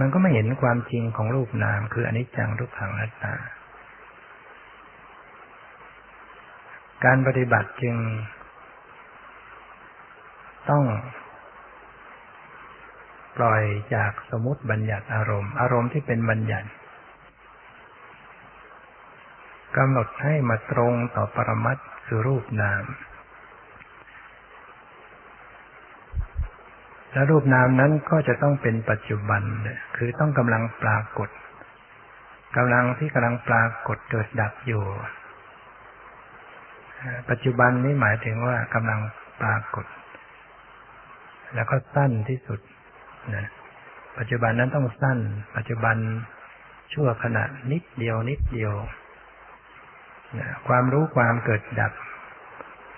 [0.00, 3.34] มันก็ไม่เห็นความจริงของรูปนาม คืออนิจจังทุกขังอนัตตา
[7.04, 7.96] การปฏิบัติจึง
[10.70, 10.84] ต้อง
[13.36, 13.62] ปล่อย
[13.94, 16.68] จากสมุติบัญญัติอารมณ์ อารมณ์ที่เป็นบัญญัติ
[19.76, 22.84] กำหนดให้มาตรงต่อปรมัตคือรูปนาม
[27.12, 29.42] และรูปนามนั้นก็จะต้องเป็นปัจจุบัน
[29.96, 31.30] คือต้องกำลังปรากฏ
[32.56, 34.84] กำลังที่กำลังปรากฏเกิดดับอยู่
[37.30, 39.00] ปัจจุบันนี้หมายถึงว่ากำลัง
[39.42, 39.86] ปรากฏ
[41.54, 42.60] แล้วก็สั้นที่สุด
[43.34, 43.46] นะ
[44.18, 45.18] ปัจจุบันนั้นต้องสั้น
[45.56, 45.96] ปัจจุบัน
[46.92, 48.72] ชั่วขณะนิดเดียวนิดเดียว
[50.68, 51.92] ความรู้ความเกิดดับ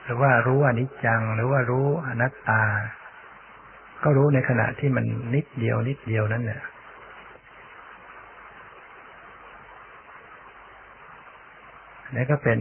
[0.04, 2.62] หรือว่ารู้อนิจจัง หรือว่ารู้อนัตตา
[4.02, 6.60] ก็รู้ในขณะที่มันนิดเดียวนิดเดียวนั่นแหละ
[12.16, 12.60] นี่ก็เป็น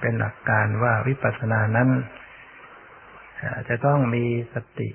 [0.00, 1.88] เป็นหลักการว่าวิปัสสนานั้น
[3.68, 4.88] จะต้องมีสติ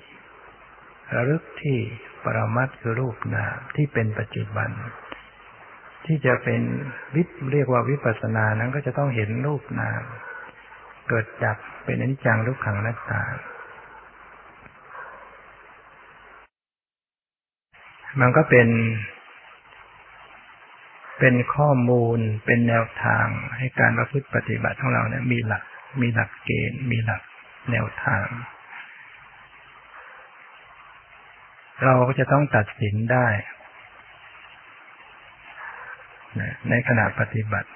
[1.15, 1.77] ระลึกที่
[2.23, 4.69] ปรมัตคือรูปนามที่เป็นปัจจุบัน
[6.05, 6.61] ที่จะเป็น
[7.15, 10.01] วิเรียกว่าวิปัสสนานั้นก็จะต้องเห็นรูปนาม
[11.09, 13.21] เกิดจากเป็นอนิจจังทุกขังนัตตา
[18.21, 18.67] มันก็เป็น
[21.19, 25.63] เป็นข้อมูลเป็นแนวทางให้การประพฤติปฏิบัติของเราเนี่ยมีหลัก
[26.01, 27.21] มีหลักเกณฑ์ มีหลัก
[27.71, 28.25] แนวทาง
[31.85, 33.27] เราก็จะต้องตัดสินได้
[36.69, 37.69] ในขณะปฏิบัติ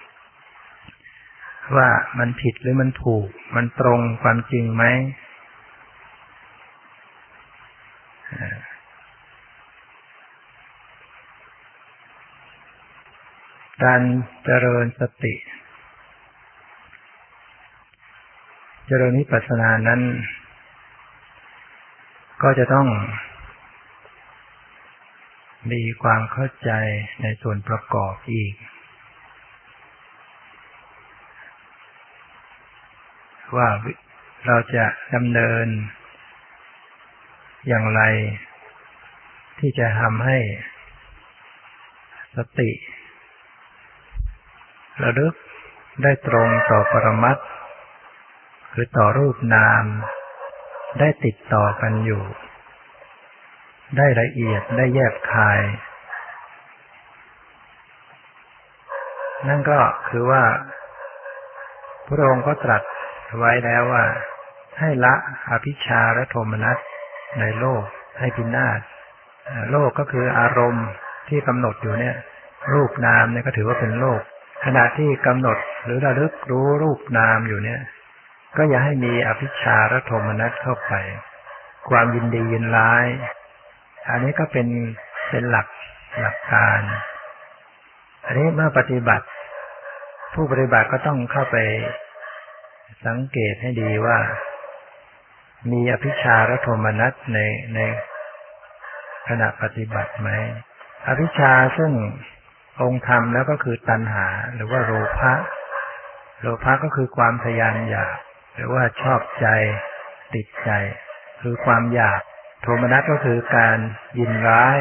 [1.75, 1.89] ว่า
[2.19, 4.83] มันผิดหรือมันถูก มันตรงความจริงไหม
[13.83, 14.01] การ
[14.45, 15.35] เจริญสติ
[18.87, 20.01] เจริญนิพพานานั้น
[22.43, 22.87] ก็จะต้อง
[25.71, 26.71] มีความเข้าใจ
[27.21, 28.53] ในส่วนประกอบอีก
[33.55, 33.69] ว่า
[34.47, 35.67] เราจะดำเนิน
[37.67, 38.01] อย่างไร
[39.59, 40.37] ที่จะทำให้
[42.35, 42.71] สติ
[45.03, 45.33] ระลึก
[46.03, 47.37] ได้ตรงต่อปรมัต
[48.73, 49.83] คือต่อรูปนาม
[50.99, 52.23] ได้ติดต่อกันอยู่
[53.97, 55.59] ได้ละเอียดได้แยกคาย
[59.47, 59.79] นั่นก็
[60.09, 60.43] คือว่า
[62.07, 62.83] พระองค์ก็ตรัส
[63.37, 64.03] ไว้แล้วว่า
[64.79, 65.13] ให้ละ
[65.49, 66.77] อภิชาและโทมนัส
[67.39, 67.83] ในโลก
[68.19, 68.79] ให้พินาศ
[69.71, 70.87] โลกก็คืออารมณ์
[71.29, 72.15] ที่กำหนดอยู่เนี่ย
[72.73, 74.21] รูปนามเนี่ยก็ถือว่าเป็นโลก
[74.65, 77.81] ขณะที่กำหนดหรือระลึกรู้รูปนามอยู่เนี่ย
[78.57, 80.91] ก็อย่าให้มีอภิชาและโทมนัสเข้าไป
[81.89, 83.05] ความยินดียินร้าย
[84.09, 84.67] อันนี้ก็เป็น
[85.29, 85.67] เป็นหลัก
[86.21, 86.81] หลักการ
[88.25, 89.25] อันนี้เมื่อปฏิบัติ
[90.33, 91.57] ผู้ปฏิบัติก็ต้องเข้าไป
[93.05, 94.17] สังเกตให้ดีว่า
[95.71, 97.39] มีอภิชาและโทมนัสใน
[97.75, 97.79] ใน
[99.27, 100.29] ขณะปฏิบัติไหม
[101.07, 101.91] อภิชาซึ่ง
[102.81, 105.33] องค์ธรรมแล้วก็คือตัณหา หรือว่าโลภะ
[106.41, 108.17] โลภะก็คือความทยานอยาก
[108.55, 109.47] หรือว่าชอบใจ
[110.33, 110.69] ติดใจ
[111.41, 112.21] คือความอยาก
[112.65, 113.77] โทมนัสก็คือการ
[114.19, 114.77] ยินร้าย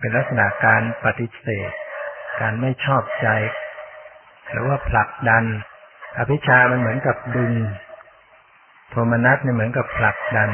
[0.00, 1.70] เป็นลักษณะการปฏิเสธ
[2.40, 3.28] การไม่ชอบใจ
[4.48, 5.44] หรือว่าผลักดัน
[6.18, 7.52] อภิชามันเหมือนกับดึง
[8.90, 10.50] โทมนัสเนี่ยเหมือนกับผลักดัน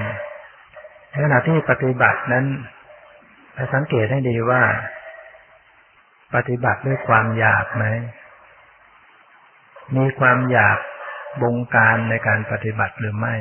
[1.08, 2.46] ในขณะที่ปฏิบัตินั้น
[3.56, 4.62] ถ้าสังเกตให้ดีว่า
[6.34, 7.84] ปฏิบัติด้วยความอยากไหม
[9.96, 10.78] มีความอยาก
[11.42, 13.36] บงการในการปฏิบัติหรือไม่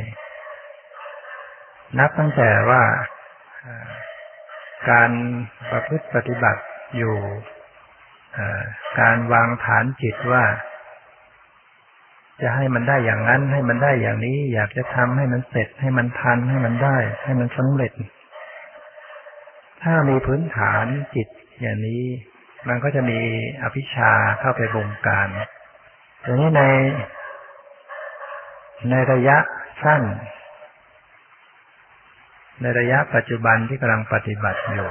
[1.98, 2.84] นับตั้งแต่ว่า
[4.90, 5.12] การ
[5.70, 6.62] ประพฤติปฏิบัติ
[6.98, 7.16] อยู่
[9.00, 10.44] การวางฐานจิตว่า
[12.42, 17.94] จะให้มันได้อย่างนั้น ให้มันได้อย่างนี้ อยากจะทำให้มันเสร็จ ให้มันทัน ให้มันได้ ให้มันสำเร็จ
[19.84, 21.28] ถ้ามีพื้นฐานจิต
[21.62, 22.04] อย่างนี้
[22.68, 23.20] มันก็จะมี
[23.64, 25.28] อภิชาเข้าไปบงการ
[26.22, 26.64] แต่นี้ใน
[28.90, 29.38] ในระยะ
[29.84, 30.02] สั้น
[32.62, 34.90] ในระยะปัจจุบันที่กำลังปฏิบัติอยู่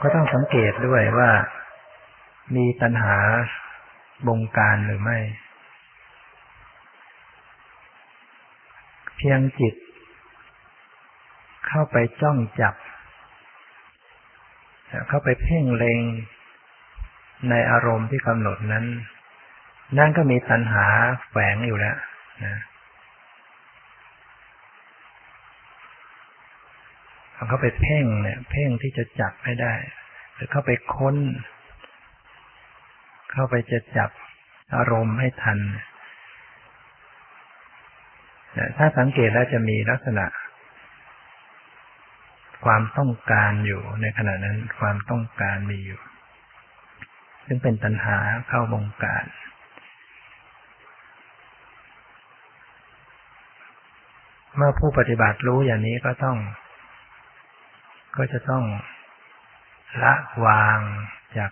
[0.00, 1.30] ก็ต้องสังเกตด้วยว่า
[2.56, 3.16] มีตัณหา
[4.26, 5.18] บงการหรือไม่
[9.16, 9.74] เพียงจิต
[11.66, 12.74] เข้าไปจ้องจับ
[15.08, 16.00] เข้าไปเพ่งเล็ง
[17.50, 18.84] ในอารมณ์ที่กำหนดนั้น
[19.98, 20.86] นั่นก็มีตัณหา
[21.30, 21.96] แฝงอยู่แล้ว
[22.44, 22.56] นะ
[27.48, 29.74] เข้าไปเพ่งเนี่ย เพ่งที่จะจับให้ได้
[30.34, 31.16] หรือเข้าไปค้น
[33.32, 34.10] เข้าไปจะจับ
[34.76, 35.58] อารมณ์ให้ทัน
[38.76, 40.26] ถ้าสังเกตแล้วจะมีลักษณะ
[42.64, 46.00] ความต้องการอยู่ในขณะนั้นความต้องการมีอยู่
[47.46, 48.18] ซึ่งเป็นตัณหา
[48.48, 49.24] เข้าบงการ
[54.56, 56.36] เมื่อผู้ปฏิบัติรู้อย่างนี้ก็ต้อง
[58.16, 58.64] ก็จะต้อง
[60.02, 60.78] ละวาง
[61.38, 61.50] จาก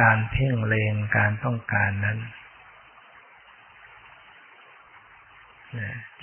[0.00, 2.18] การเพ่งเลงการต้องการนั้น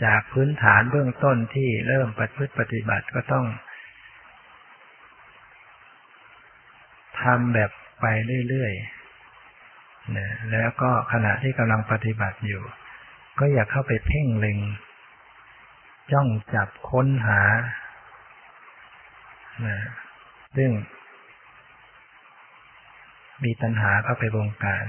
[0.04, 3.45] จากพื้นฐานเบื้องต้นที่เริ่มปฏิพฤติปฏิบัติก็ต้อง
[7.21, 7.71] ทำแบบ
[8.02, 8.06] ไป
[8.50, 12.62] เรื่อยๆนะแล้วก็ขณะที่กำลังปฏิบัติอยู่
[13.39, 14.60] ก็อย่าเข้าไปเพ่งเล็ง
[16.12, 17.42] จ้องจับค้นหา
[19.63, 19.77] นะ
[20.58, 20.71] ซึ่ง
[23.43, 24.85] มีตัณหาเข้าไปบงการ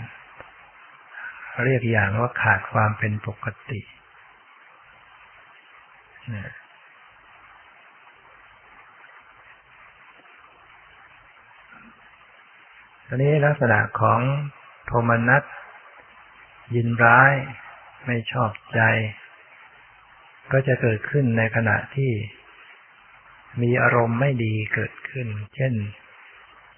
[1.64, 3.80] เรียกอย่างว่าขาดความเป็นปกติ
[6.34, 6.52] นะ
[13.06, 14.20] ตอนนี้ลักษณะของ
[14.86, 15.42] โทมนัส
[16.74, 17.32] ยินร้าย
[18.06, 18.80] ไม่ชอบใจ
[20.52, 22.10] ก็จะเกิดขึ้นในขณะที่
[23.62, 25.72] มีอารมณ์ไม่ดีเกิดขึ้น เช่น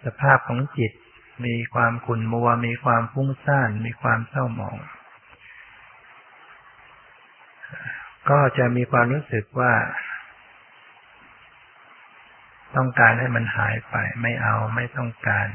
[0.04, 0.92] สภาพของจิต
[1.44, 4.78] มีความขุ่นมัว มีความฟุ้งซ่าน มีความเศร้าหมอง
[8.30, 9.72] ก็จะมีความรู้สึกว่า
[12.76, 15.48] ต้องการให้มันหายไป ไม่เอาไม่ต้องการ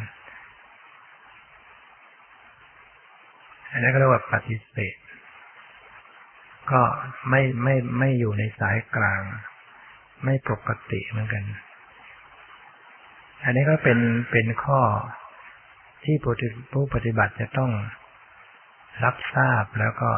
[3.71, 4.95] อันนี้ก็เรียกว่าปฏิเสธ
[6.71, 6.81] ก็
[7.29, 9.21] ไม่ไม่ไม่อยู่ในสายกลาง
[10.23, 11.43] ไม่ปกติเหมือนกัน
[13.43, 13.99] อันนี้ก็เป็น
[14.31, 14.81] เป็นข้อ
[16.03, 16.15] ที่
[16.73, 17.71] ผู้ปฏิบัติจะต้อง
[19.03, 20.11] รับทราบแล้วก็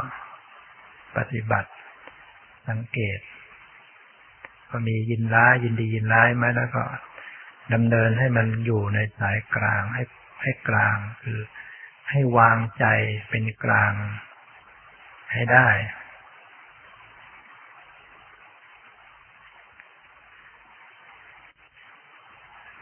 [1.17, 1.71] ปฏิบัติ
[2.69, 3.19] สังเกต
[4.69, 6.83] ก็มียินร้ายยินดียินร้ายไหมแล้วก็
[7.73, 10.03] ดำเนินให้มันอยู่ในสายกลางให้
[10.41, 11.39] ให้กลาง คือ
[12.09, 12.85] ให้วางใจ
[13.29, 13.93] เป็นกลาง
[15.33, 15.69] ให้ได้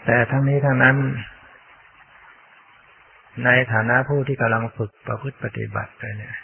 [0.06, 0.98] แต่ทั้งนี้ทั้งนั้น
[3.46, 6.36] ในฐานะผู้ที่กำลังฝึกประพฤติปฏิบัติไปเนี่ย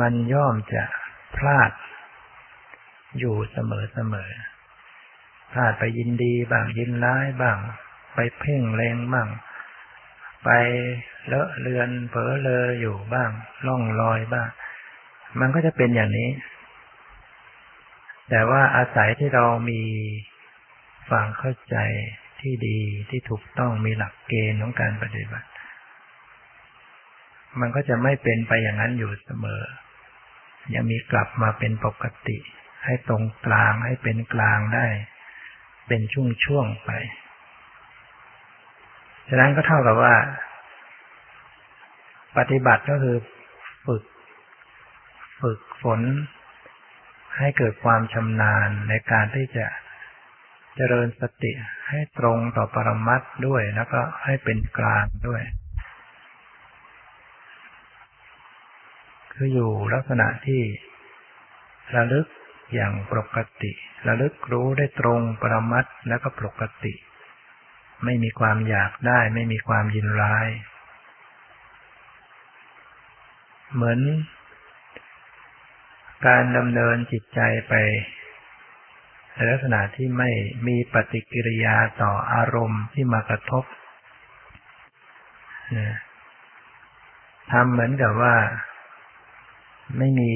[0.00, 0.82] มันย่อมจะ
[1.36, 1.70] พลาด
[3.18, 4.30] อยู่เสมอเสมอ
[5.52, 7.58] พลาดไปยินดีบ้างยินร้ายบ้าง
[8.14, 9.28] ไปเพ่งเลงบ้าง
[10.44, 10.50] ไป
[11.26, 13.30] เลอะเลือนเผลอเลออยู่บ้าง
[13.66, 14.48] ล่องลอยบ้าง
[15.40, 16.30] มันก็จะเป็นอย่างนี้
[18.30, 19.80] แต่ว่าอาศัยที่เรามี
[21.10, 21.76] ฟังเข้าใจ
[22.40, 22.78] ที่ดี
[23.10, 25.48] ที่ถูกต้องมีหลักเกณฑ์ของการปฏิบัติ
[27.60, 29.62] มันก็จะไม่เป็นไปอย่างนั้นอยู่เสมอ
[30.74, 32.38] ยังมีกลับมาเป็นปกติ
[32.84, 34.86] ให้ตรงกลางให้เป็นกลางได้
[35.88, 36.00] เป็น
[36.44, 36.90] ช่วงๆไป
[39.28, 40.14] ฉะนั้นก็เท่ากับว่า
[42.38, 43.16] ปฏิบัติก็คือ
[43.86, 44.04] ฝึก
[45.40, 46.00] ฝึกฝน
[47.38, 49.66] ให้เกิดความชำนาญในการที่จะ
[50.76, 51.52] เจริญสติ
[51.88, 55.42] ให้ตรงต่อปรมัตด้วยแล้วก็ให้เป็นกลางด้วย
[59.32, 60.62] คืออยู่ลักษณะที่
[61.94, 62.26] ระลึก
[62.74, 63.72] อย่างปกติ
[64.06, 66.94] ระลึกรู้ได้ตรงปรมัตแล้วก็ปกติ
[68.04, 70.48] ไม่มีความอยากได้ ไม่มีความยินร้าย
[73.74, 74.00] เหมือน
[76.26, 77.74] การดำเนินจิตใจไป
[79.34, 80.30] ในลักษณะที่ไม่
[80.66, 83.64] มีปฏิกิริยาต่ออารมณ์ที่มากระทบ
[87.52, 88.34] ทำเหมือนกับว่า
[89.98, 90.32] ไม่มี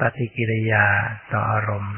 [0.00, 0.84] ปฏิกิริยา
[1.32, 1.96] ต่ออารมณ์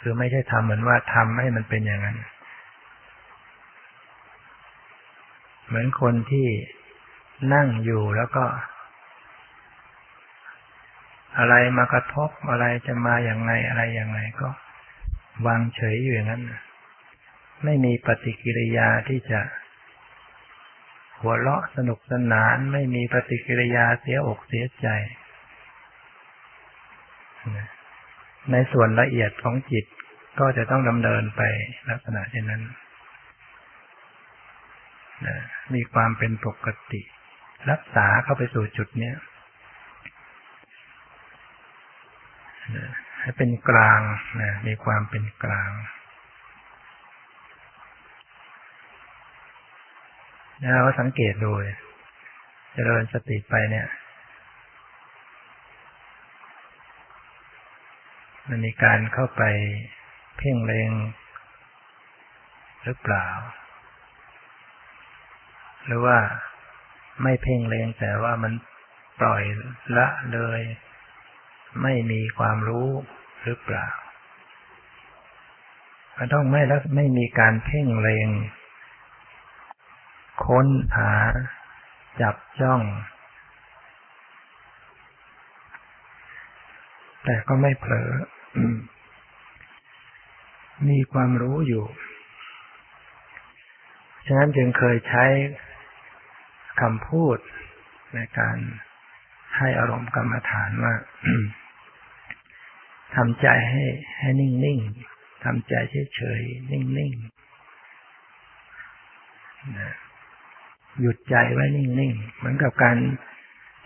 [0.00, 2.18] คือไม่ใช่ทำเหมือนว่าทำให้มันเป็นอย่างนั้น
[5.66, 6.46] เหมือนคนที่
[7.54, 8.44] นั่งอยู่แล้วก็
[11.38, 14.48] อะไรมากระทบอะไรจะมาอย่างไงอะไรอย่างไงก็
[15.46, 16.42] วางเฉยอยู่อย่างนั้น
[17.64, 19.40] ไม่มีปฏิกิริยาที่จะ
[21.20, 24.88] หัวเราะสนุกสนาน ไม่มีปฏิกิริยาเสียอกเสียใจ
[28.52, 29.84] ในส่วนละเอียดของจิต
[30.40, 31.42] ก็จะต้องดำเนินไป
[31.90, 32.62] ลักษณะเช่นนั้น
[35.74, 37.00] มีความเป็นปกติ
[37.70, 39.12] รักษาเข้าไปสู่จุดนี้
[43.20, 44.00] ให้เป็นกลาง
[44.42, 45.70] นะมีความเป็นกลาง
[50.62, 51.50] นะเราสังเกตดู
[52.72, 53.86] เจริญสติไปเนี่ย
[58.48, 59.42] มันมีการเข้าไป
[60.38, 60.90] เพ่งเลง
[62.84, 63.28] หรือเปล่า
[65.86, 66.18] หรือว่า
[67.22, 68.52] ไม่เพ่งเลงแต่ว่ามัน
[69.20, 69.42] ปล่อย
[69.96, 70.60] ละเลย
[71.82, 72.88] ไม่มีความรู้
[73.42, 73.86] หรือเปล่า
[76.16, 78.28] มันต้องไม่แล้วไม่มีการเพ่งเลง
[80.44, 80.66] ค้น
[80.96, 81.12] หา
[82.20, 82.82] จับจ้อง
[87.24, 88.10] แต่ก็ไม่เผลอ
[90.88, 91.84] มีความรู้อยู่
[94.26, 95.24] ฉะนั้นจึงเคยใช้
[96.80, 97.38] คำพูด
[98.14, 98.56] ในการ
[99.56, 100.94] ให้อารมณ์กรรมฐานว่า
[103.16, 103.84] ทำใจให้
[104.18, 105.74] ให้นิ่งๆทำใจ
[106.14, 109.90] เฉยๆนิ่งๆนะ
[111.00, 112.96] หยุดใจไว้นิ่งๆเหมือนกับการ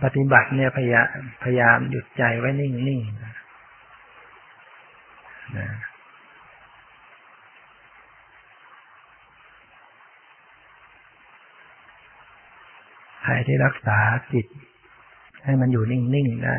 [0.03, 1.09] ปฏิบัติเนี่ยพยายาม
[1.45, 3.25] พยายามหยุดใจไว้นิ่งๆ
[5.59, 5.70] นะ
[13.22, 13.99] ใครที่รักษา
[14.33, 14.47] จิต
[15.45, 16.59] ให้มันอยู่นิ่ง ๆ ได้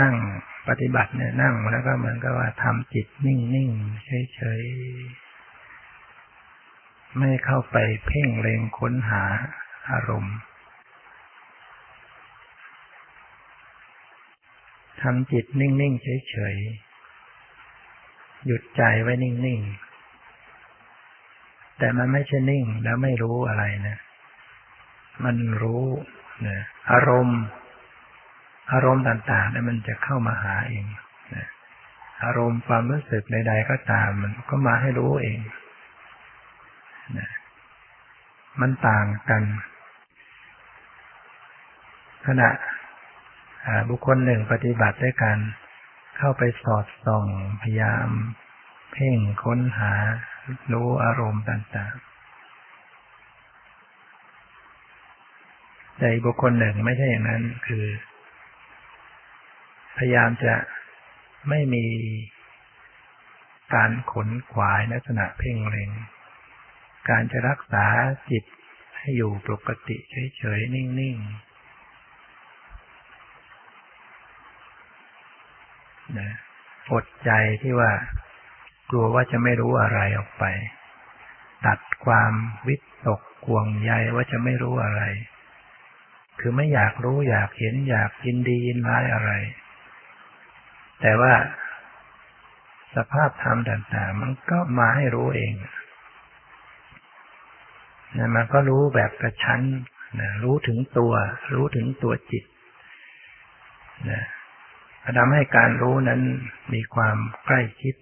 [0.00, 0.14] นั่ง
[0.68, 4.04] ปฏิบัติเนี่ยนั่งแล้วก็เหมือนกับว่าทำจิตนิ่งๆ
[4.34, 9.22] เฉยๆไม่เข้าไปเพ่งเล็งค้นหา
[9.90, 10.36] อารมณ์
[15.02, 16.56] ทำจิตนิ่งๆเฉย
[18.46, 23.98] หยุดใจไว้นิ่งๆแต่มันไม่ใช่นิ่งแล้วไม่รู้อะไรนะ
[25.24, 25.84] มันรู้
[26.46, 26.58] นะ
[26.92, 27.40] อารมณ์
[28.72, 30.84] อารมณ์ต่างๆนี่มันจะเข้ามาหาเอง
[31.34, 31.46] นะ
[32.24, 35.38] อารมณ์ความรู้สึกใดๆก็ตาม มันก็มาให้รู้เอง
[37.18, 37.28] นะ
[38.60, 39.42] มันต่างกัน
[42.26, 42.48] ขณะ
[43.88, 45.38] บุคคลหนึ่งปฏิบัติด้วยการ
[46.18, 47.26] เข้าไปสอดส่อง
[47.62, 48.08] พยายาม
[48.92, 49.92] เพ่งค้นหา
[50.72, 52.06] รู้อารมณ์ต่างๆ
[55.98, 57.84] แต่บุคคลหนึ่งไม่ใช่อย่างนั้นคือ
[59.96, 60.54] พยายามจะ
[61.48, 61.86] ไม่มี
[63.74, 65.90] การขนขวายลักษณะเพ่งเล็ง
[67.08, 67.86] การจะรักษา
[68.30, 68.44] จิต
[68.98, 69.96] ให้อยู่ปกติ
[70.36, 71.56] เฉยๆ นิ่งๆ
[76.18, 76.30] นะ
[76.92, 77.30] อดใจ
[77.62, 77.92] ที่ว่า
[78.90, 80.44] กลัวว่าจะไม่รู้อะไรออกไป
[81.66, 82.32] ตัดความ
[82.66, 82.76] วิ
[83.06, 85.02] ตกกวงใยว่าจะไม่รู้อะไร
[86.40, 89.30] คือไม่อยากรู้อยากเห็นอยากยินดียินร้ายอะไร
[91.00, 91.34] แต่ว่า
[92.94, 95.54] สภาพธรรมต่าง ๆ มันก็มาให้รู้เอง
[98.16, 99.62] นะมันก็รู้แบบกระชั้น
[100.20, 101.12] นะรู้ถึงตัว
[101.54, 102.44] รู้ถึงตัวจิต
[104.10, 104.22] นะ
[105.18, 106.20] ทำให้การรู้นั้น
[106.74, 107.16] มีความ
[107.46, 107.94] ใกล้ชิด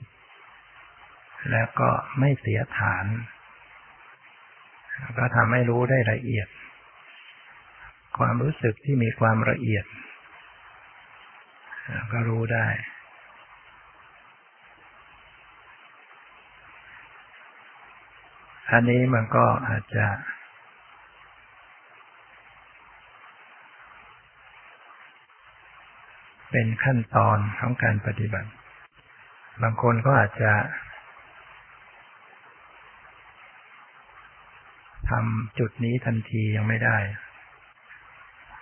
[1.51, 1.89] แล้วก็
[2.19, 3.05] ไม่เสียฐาน
[5.19, 6.49] ก็ทำให้รู้ได้ละเอียด
[8.19, 9.85] ความรู้สึกที่มีความละเอียด
[12.13, 12.67] ก็รู้ได้
[18.71, 20.07] อันนี้มันก็อาจจะ
[26.51, 28.51] เป็นขั้นตอนของการปฏิบัติ
[29.63, 30.53] บางคนก็อาจจะ
[35.11, 36.99] ทำจุดนี้ทันทียังไม่ได้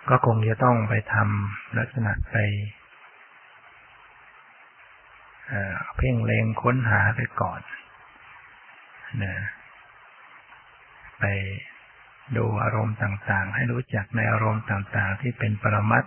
[0.09, 2.37] ก็คงจะต้องไปทำลักษณะไป
[5.97, 7.61] เพ่งเลงค้นหาไปก่อน
[9.23, 9.35] นะ
[11.19, 11.25] ไป
[12.37, 16.03] ดูอารมณ์ต่างๆ ให้รู้จักในอารมณ์ต่างๆ ที่เป็นปรมัต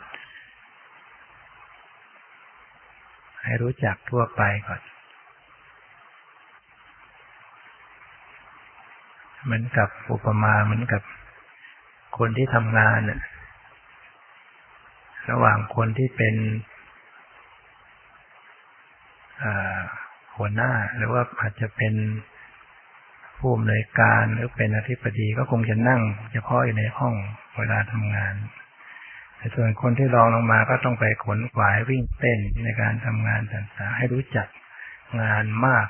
[3.45, 4.80] ให้รู้จักทั่วไปก่อน
[9.45, 11.03] เหมือนกับอุปมาเหมือนกับ
[12.18, 13.01] คนที่ทำงาน
[15.30, 16.34] ระหว่างคนที่เป็น
[20.37, 21.95] หัวหน้า หรือว่าอาจจะเป็น
[23.39, 26.01] ผู้อำนวยการหรือเป็นอธิบดีก็คงจะนั่ง
[26.32, 27.14] เฉพาะอยู่ในห้อง
[27.59, 28.34] เวลาทำงาน
[29.37, 34.47] แต่ส่วนคนที่รองลงมาก็ต้องไปขนขวายวิ่งเต้นในการทำงานต่างๆให้รู้จัก
[35.20, 35.87] งานมาก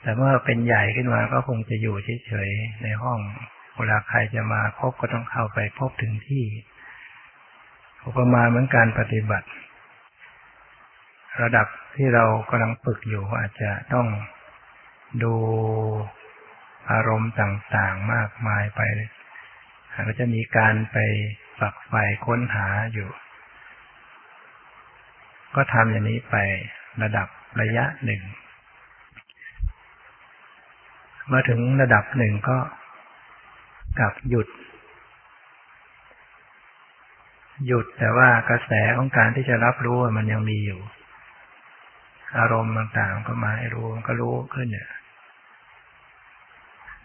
[0.00, 1.96] แต่เมื่อเป็นใหญ่ขึ้นมาก็คงจะอยู่
[2.26, 3.18] เฉยๆในห้อง
[3.76, 6.44] เวลาใครจะมาพบก็ต้องเข้าไปพบถึงที่
[8.06, 9.46] อุปมาเหมือนการปฏิบัติ
[11.40, 11.66] ระดับ
[11.96, 14.06] ที่เรากำลังฝึกอยู่อาจจะต้อง
[15.22, 15.34] ดู
[16.92, 18.80] อารมณ์ต่างๆมากมายไป
[20.08, 20.96] ก็จะมีการไป
[21.58, 23.08] ฝักใฝ่ค้นหาอยู่
[25.54, 26.36] ก็ทำอย่างนี้ไป
[27.02, 27.28] ระดับ
[27.60, 28.22] ระยะหนึ่ง
[31.28, 32.58] เมื่อถึงระดับหนึ่งก็
[33.98, 34.48] กลับหยุด
[37.66, 40.80] หยุดแต่ว่ากระแสของการที่จะรับรู้มันยังมีอยู่
[42.38, 44.88] อารมณ์ต่างๆก็มาให้รู้ก็รู้ขึ้นเนี่ย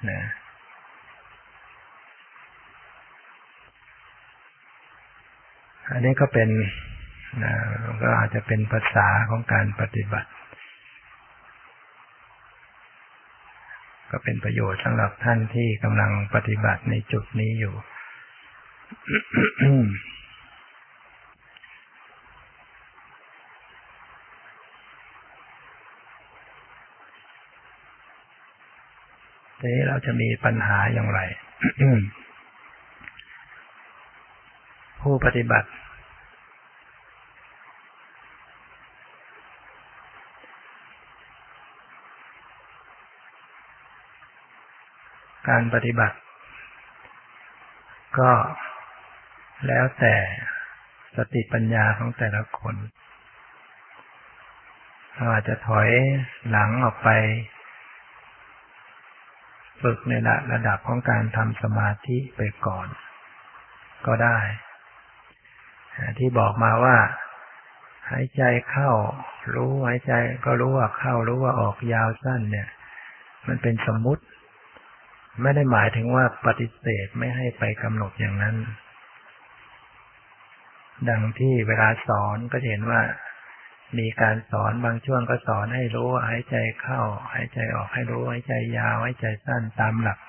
[0.09, 0.21] นะ
[5.91, 6.49] อันนี้ก็เป็น
[7.43, 7.53] นะ
[8.01, 10.29] ก็อาจจะเป็นภาษาของการปฏิบัติ
[14.11, 17.73] ก็เป็นประโยชน์สำหรับท่านที่กำลังปฏิบัติในจุดนี้อยู่
[29.67, 31.19] นี้เราจะมีปัญหาอย่างไร
[35.01, 35.69] ผู้ปฏิบัติ
[45.49, 46.17] การปฏิบัติ
[48.19, 48.31] ก็
[49.67, 50.15] แล้วแต่
[51.15, 52.75] สติปัญญาของแต่ละคน
[55.15, 55.89] เราอาจจะถอย
[56.49, 57.09] หลังออกไป
[59.81, 60.13] ฝึกใน
[60.51, 62.87] ระดับของการทำสมาธิไปก่อน
[64.07, 64.39] ก็ได้
[66.17, 66.97] ที่บอกมาว่า
[68.11, 68.91] หายใจเข้า
[69.55, 70.13] รู้หายใจ
[70.45, 72.67] ก็รู้ว่าเข้ารู้ว่าออกยาวสั้นเนี่ย
[73.47, 74.23] มันเป็นสมมุติ
[75.41, 78.55] ไม่ได้หมายถึงว่าปฏิเสธไม่ให้ไปกำหนดอย่างนั้น
[81.09, 83.01] ดังที่เวลาสอนก็เห็นว่า
[83.97, 87.01] มีการสอนบางช่วงก็สอนให้รู้หายใจเข้า
[87.33, 90.19] หายใจออกให้รู้หายใจยาวหายใจสั้นตามหลัก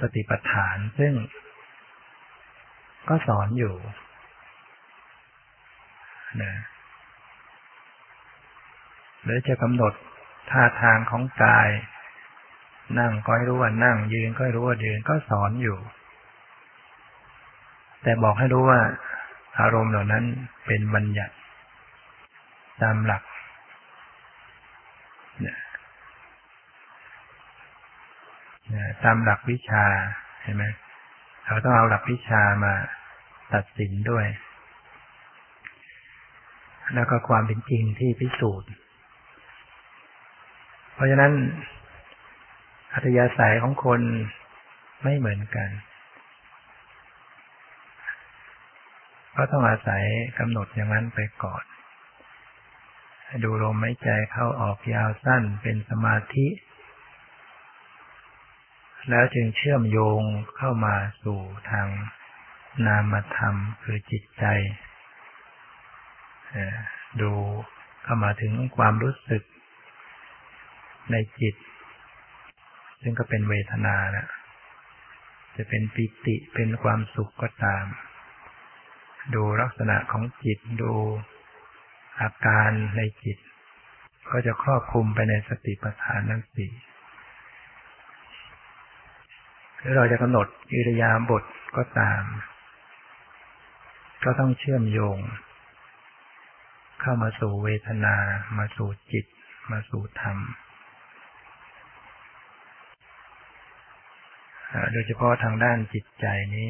[0.00, 1.12] สติปัฏฐาน ซึ่ง
[3.08, 3.74] ก็สอนอยู่
[6.42, 6.54] นะ
[9.24, 9.92] หรือจะกำหนด
[10.50, 11.68] ท่าทางของกาย
[12.98, 15.78] นั่งก็ให้รู้ว่านั่ง ยืนก็ให้รู้ว่ายืนก็สอนอยู่
[18.02, 18.80] แต่บอกให้รู้ว่า
[19.60, 20.24] อารมณ์เหล่านั้น
[20.66, 21.34] เป็นบัญญัติ
[22.82, 23.22] ตามหลัก
[29.04, 29.84] ตามหลักวิชา
[30.42, 30.64] เห็นไหม
[31.46, 32.74] เราต้องเอาหลักวิชามา
[33.54, 34.26] ตัดสินด้วย
[36.94, 38.70] แล้วก็ความเป็นจริงที่พิสูจน์
[40.94, 41.32] เพราะฉะนั้น
[42.92, 44.00] อัธยาศัยของคน
[45.02, 45.68] ไม่เหมือนกัน
[49.36, 50.02] ก็ต้องอาศัย
[50.38, 51.64] กำหนดอย่างนั้นไปก่อน
[53.42, 56.46] ดูลมหายใจเข้าออกยาวสั้นเป็นสมาธิ
[59.10, 60.22] แล้วจึงเชื่อมโยง
[60.56, 61.88] เข้ามาสู่ทาง
[62.86, 64.44] นามธรรมคือจิตใจ
[67.20, 67.32] ดู
[68.04, 69.42] เข้ามาถึงความรู้สึก
[71.10, 71.54] ในจิต
[73.02, 74.26] ซึ่งก็เป็นเวทนานะ
[75.56, 77.84] จะเป็นปิติเป็นความสุขก็ตาม
[79.34, 80.92] ดูลักษณะของจิตดู
[82.20, 83.38] อาการในจิต
[84.30, 86.72] ก็จะครอบคลุมไปในสติปัฏฐานทั้งสี่
[89.78, 91.44] หรือเราจะกำหนดอิริยาบถ
[91.76, 92.22] ก็ตาม
[94.24, 95.18] ก็ต้องเชื่อมโยง
[97.00, 98.16] เข้ามาสู่เวทนา
[98.58, 99.26] มาสู่จิต
[99.70, 100.38] มาสู่ธรรม
[104.92, 106.68] โดยเฉพาะทางด้านจิตใจนี้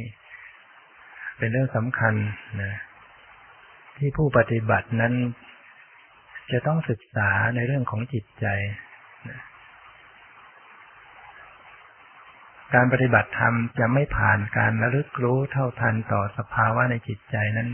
[1.38, 2.14] เป็นเรื่องสำคัญ
[2.62, 2.74] นะ
[3.98, 5.14] ที่ผู้ปฏิบัตินั้น
[6.52, 8.46] จะต้องศึกษาในเรื่องของจิตใจ
[12.74, 17.68] การปฏิบัติธรรมจะไม่ผ่านการระลึกรู้เท่าทันต่อสภาวะในจิตใจนั้น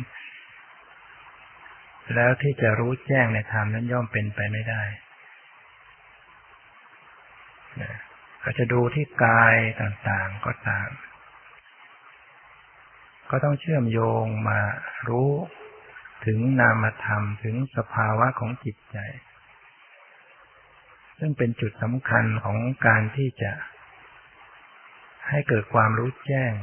[2.14, 4.82] แล้วที่จะรู้แจ้งในธรรมนั้นย่อมเป็นไปไม่ได้
[8.44, 10.88] ก็จะดูที่กายต่างๆก็ตาม
[13.30, 14.60] ก็ต้องเชื่อมโยงมา
[15.08, 15.30] รู้
[16.24, 18.98] ถึงนามธรรมถึงสภาวะของจิตใจ
[21.18, 23.52] ซึ่งเป็นจุดสำคัญของการที่จะ
[25.28, 26.54] ให้เกิดความรู้แจ้ง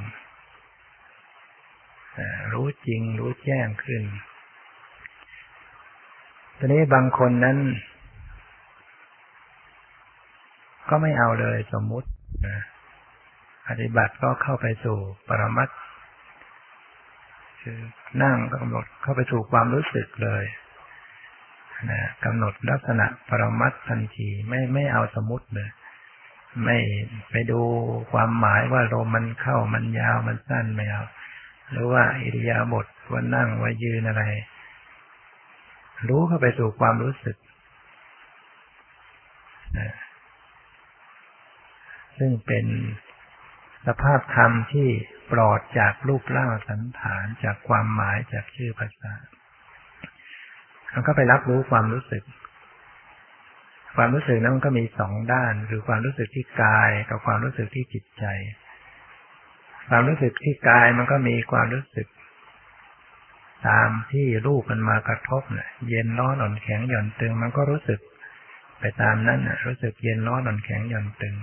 [2.54, 4.04] รู้จริงรู้แจ้งขึ้น
[6.58, 7.58] ตอนนี้บางคนนั้น
[10.90, 12.10] ก็ไม่เอาเลยสมมุติ
[13.68, 14.98] ปฏิบัติก็เข้าไปสู่
[15.28, 15.72] ปรมัตถ
[17.68, 17.84] คือ
[18.24, 20.44] นั่งกำหนดเข้าไปสู่ความรู้สึกเลย
[21.92, 25.70] นะกำหนดลักษณะปรมัตทันทีไม่ไม่เอาสมมติเลย
[26.64, 26.78] ไม่
[27.30, 27.62] ไปดู
[28.12, 31.04] ความหมายว่าลมมันเข้ามันยาวมันสั้นไม่เอา
[31.72, 34.24] หรือว่าอิริยาบถว่านั่งว่ายืนอะไร
[36.08, 37.38] รู้เข้าไปสู่ความรู้สึก
[42.18, 42.66] ซึ่งเป็น
[43.88, 44.90] สภาพธรรมที่
[45.32, 49.14] ปลอดจากรูปร่างสันฐานจากความหมายจากชื่อภาษา
[50.94, 52.24] มันก็ไปรับรู้ความรู้สึก
[53.96, 58.26] ความรู้สึกนั้นมันก็มีสองด้าน คือความรู้สึกที่กายกับความรู้สึกที่จิตใจ
[59.90, 62.08] ความรู้สึกที่กายมันก็มีความรู้สึก
[63.68, 68.00] ตามที่รูปมันมากระทบเนี่ยเย็นร้อนอ่อนแข็งหย่อนตึง มันก็รู้สึก
[68.80, 71.36] ไปตามนั้นนะรู้สึกเย็นร้อนอ่อนแข็งหย่อนตึง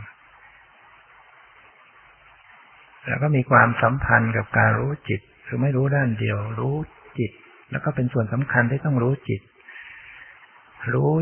[3.06, 6.74] แล้วก็มีความสัมพันธ์กับการรู้จิต คือไม่รู้ด้านเดียว รู้
[7.18, 7.32] จิต
[7.70, 9.42] แล้วก็เป็นส่วนสำคัญที่ต้องรู้จิต
[10.94, 11.12] รู้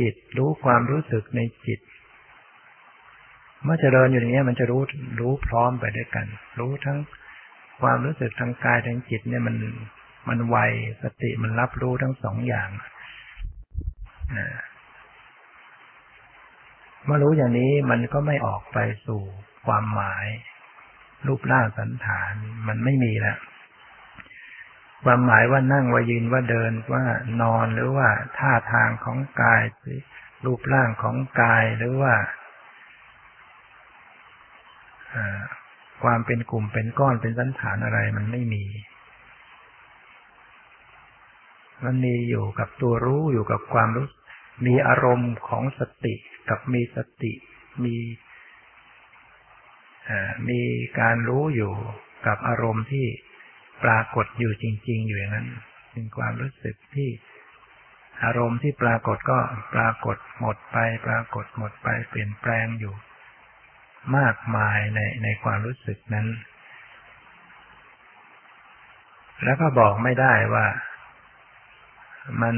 [0.00, 1.80] จิต รู้ความรู้สึกในจิต
[3.64, 4.82] เมื่อเจริญอยู่อย่างนี้มันจะรู้
[5.20, 6.26] รู้พร้อมไปด้วยกัน
[6.58, 6.98] รู้ทั้ง
[7.82, 9.56] ความรู้สึกทางกายทางจิตเนี่ยมัน
[10.28, 10.56] มันไว
[11.02, 12.70] สติมันรับรู้ทั้งสองอย่าง
[14.38, 14.48] นะ
[17.04, 19.20] เมื่อรู้อย่างนี้มันก็ไม่ออกไปสู่
[19.66, 20.26] ความหมาย
[21.26, 22.32] รูปร่างสันฐาน
[22.68, 23.38] มันไม่มีแล้ว
[25.04, 27.04] ความหมายว่านั่งว่ายืนว่าเดินว่า
[27.42, 28.08] นอนหรือว่า
[28.38, 29.62] ท่าทางของกาย
[30.44, 32.14] รูปร่างของกายหรือว่า
[36.02, 38.64] ความเป็นกลุ่มเป็นก้อนเป็นสันฐานอะไรมันไม่มี
[41.84, 44.06] มันมีอยู่กับตัวรู้อยู่กับความรู้
[44.66, 46.14] มีอารมณ์ของสติ
[46.48, 47.32] กับมีสติ
[47.84, 47.94] มี
[50.48, 50.62] มี
[51.00, 51.72] การรู้อยู่
[52.26, 53.06] กับอารมณ์ที่
[53.84, 55.48] ปรากฏอยู่จริง ๆ อยู่อย่างนั้น
[55.92, 57.10] เป็นความรู้สึกที่
[58.24, 59.38] อารมณ์ที่ปรากฏก็
[59.74, 60.76] ปรากฏหมดไป
[61.06, 62.94] ปรากฏหมดไปเปลี่ยนแปลงอยู่
[64.16, 66.28] มากมายในในความรู้สึกนั้น
[69.44, 70.66] แล้วก็บอกไม่ได้ว่า
[72.42, 72.56] มัน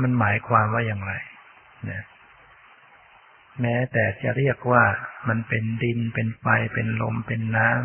[0.00, 1.12] มันหมายความว่าอย่างไร
[1.84, 2.04] เนี่ย
[3.60, 4.84] แม้แต่จะเรียกว่า
[5.28, 7.78] มันเป็นดินเป็นไฟเป็นลมเป็นน้ำ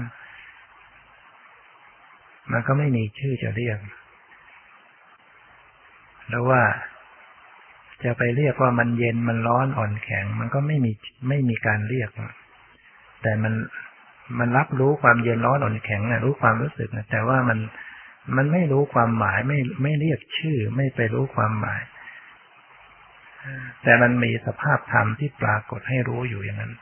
[2.52, 3.80] มันก็ไม่มีชื่อจะเรียก
[6.30, 6.64] แล้วว่า
[8.04, 10.92] จะไปเรียกว่ามันเย็นมันร้อนอ่อนแข็ง มันก็ไม่มี
[11.30, 12.10] ไม่มีการเรียก
[13.22, 13.54] แต่มัน
[14.40, 17.60] มันรับรู้ความเย็นร้อนอ่อนแข็งนะรู้ความรู้สึกนะแต่ว่ามัน
[18.36, 21.82] มันไม่รู้ความหมายไม่ไม่เรียกชื่อ ไม่ไปรู้ความหมาย
[23.84, 26.74] แต่มันมีสภาพธรรมที่ปรากฏให้รู้อยู่อย่างนั้น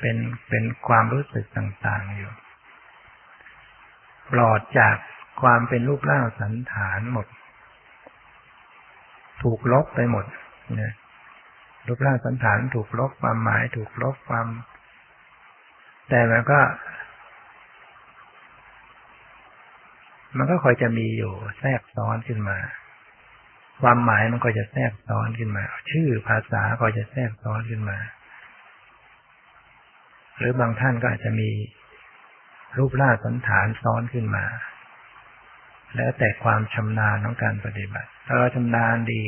[0.00, 0.16] เป็น
[0.48, 2.32] เป็นความรู้สึกต่างๆอยู่
[4.32, 4.96] ปลอดจาก
[5.42, 7.26] ความเป็นรูปร่างสันฐานหมด
[9.42, 10.24] ถูกลบไปหมด
[10.80, 10.92] นะ
[11.86, 14.46] รูปร่างสันฐานถูกลบความหมายถูกลบความ
[16.08, 16.60] แต่มันก็
[20.36, 22.58] มันก็คอยจะมีอยู่แทรกซ้อนขึ้นมา
[23.82, 27.98] ความหมายมันก็จะแทรกซ้อนขึ้นมา ชื่อภาษาก็จะแทรกซ้อนขึ้นมา
[30.38, 31.50] หรือบางท่านก็อาจจะมี
[32.78, 34.44] รูปร่างสันฐานซ้อนขึ้นมา
[35.96, 39.22] แล้วแต่ความชำนาญของการปฏิบัติ ถ้าเราชำนาญดี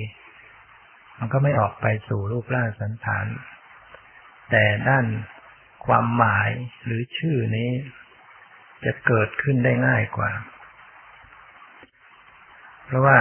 [1.18, 3.26] มันก็ไม่ออกไปสู่รูปร่างสันฐาน
[4.50, 5.06] แต่ด้าน
[5.86, 6.50] ความหมาย
[6.84, 7.70] หรือชื่อนี้
[8.84, 10.30] จะเกิดขึ้นได้ง่ายกว่า
[12.86, 13.18] เพราะว่า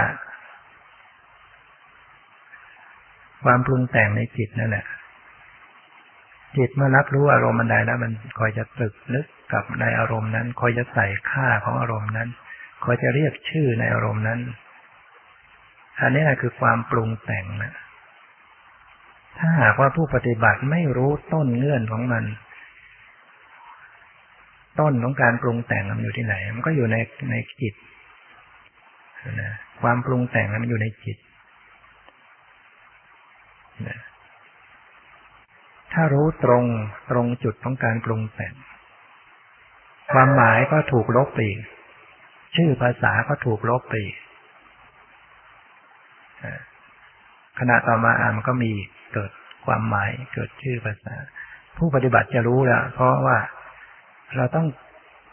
[3.46, 4.86] ความปรุงแต่งในจิตนั่นแหละ
[6.56, 12.28] จิตเมื่อรับรู้อารมณ์มันใดแล้ว มันคอยจะตึกนึกกับในอารมณ์นั้น คอยจะใส่ค่าของอารมณ์นั้น
[12.84, 14.40] คอยจะเรียกชื่อในอารมณ์นั้น
[16.00, 17.72] อันนี้แหละคือความปรุงแต่งนะ
[19.38, 22.24] ถ้าหากว่าผู้ปฏิบัติไม่รู้ต้นเงื่อนของมัน
[24.80, 26.96] ต้นของการปรุงแต่งมันอยู่ที่ไหน มันก็อยู่ใน
[27.30, 27.74] ในจิต
[29.42, 31.16] นะความปรุงแต่งมันอยู่ในจิต
[35.92, 36.64] ถ้ารู้ตรง
[37.10, 38.54] ตรงจุดของการปรุงแต่ง
[40.12, 41.40] ความหมายก็ถูกลบไป
[42.56, 43.94] ชื่อภาษาก็ถูกลบไป
[47.58, 48.72] ขณะต่อมาอ่านก็มี
[49.14, 49.30] เกิด
[49.66, 51.14] ความหมายเกิดชื่อภาษา
[51.76, 53.38] ผู้ปฏิบัติจะรู้แล้วเพราะว่า
[54.36, 54.66] เราต้อง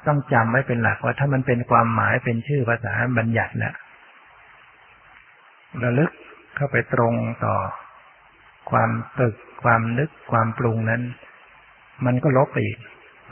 [0.08, 3.76] ต้องจำไว้เป็นหลักว่าถ้ามันเป็นความหมายเป็นชื่อภาษาบัญญัติแล้ว
[5.84, 6.12] ระลึก
[6.56, 7.14] เข้าไปตรง
[7.46, 7.56] ต่อ
[8.72, 8.90] ความ
[9.20, 11.02] ตึก ความนึกความปรุงนั้น
[12.06, 12.80] มันก็ลบไปอีก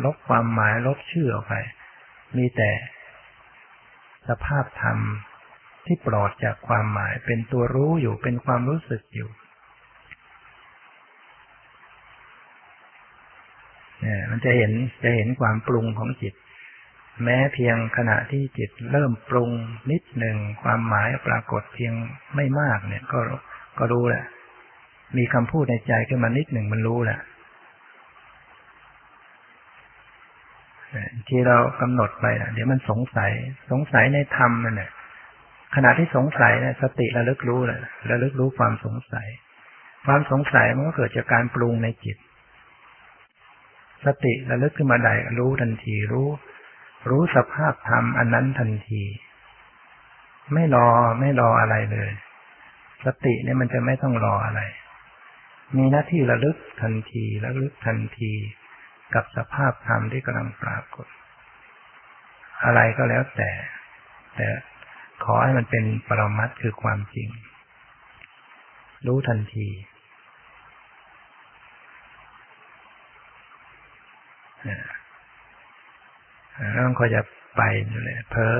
[0.05, 1.53] ลบความหมายลบชื่อออกไป
[2.37, 2.69] มีแต่
[4.27, 4.97] สภาพธรรม
[5.85, 9.29] ที่ปลอดจากความหมายเป็นตัวรู้อยู่เป็นความรู้สึกอยู่
[14.01, 14.71] เนี่ยมันจะเห็น
[15.03, 16.33] จะเห็นความปรุงของจิต
[17.23, 19.49] แม้เพียงขณะที่จิตเริ่มปรุง
[19.91, 21.93] นิดหนึ่งความหมายปรากฏเพียง
[22.35, 23.19] ไม่มากเนี่ยก็
[23.79, 24.23] ก็รู้แหละ
[25.17, 27.19] มีคำพูดในใจขึ้นมานิดหนึ่งมันรู้แหละ
[31.27, 33.31] ที่เรากำหนดไปเดี๋ยวมันสงสัย
[33.71, 34.91] สงสัยในธรรมนั่นแหละ
[35.75, 39.27] ขณะที่สงสัยนี่ยสติระลึกรู้แหละระลึกรู้ความสงสัย
[40.05, 42.17] ความสงสัยมันก็เกิดจากการปรุงในจิต
[44.05, 46.27] สติระลึกขึ้นมาได้รู้ทันทีรู้
[47.09, 49.03] รู้สภาพธรรมอันนั้นทันที
[50.53, 50.87] ไม่รอ
[51.19, 52.09] ไม่รออะไรเลย
[53.05, 54.61] สติเนี่ยมันจะไม่ต้องรออะไร
[55.77, 58.31] มีหน้าที่ระลึกทันทีระลึกทันที
[59.15, 61.07] กับสภาพธรรมที่กำลังปรากฏ
[62.65, 63.51] อะไรก็แล้วแต่
[64.35, 64.47] แต่
[65.23, 67.29] ขอให้มันเป็นปรมัตคือความจริง
[69.07, 69.67] รู้ทันที
[76.71, 77.21] แล้วมันก็จะ
[77.57, 77.61] ไป
[78.03, 78.57] เลยเพ้อ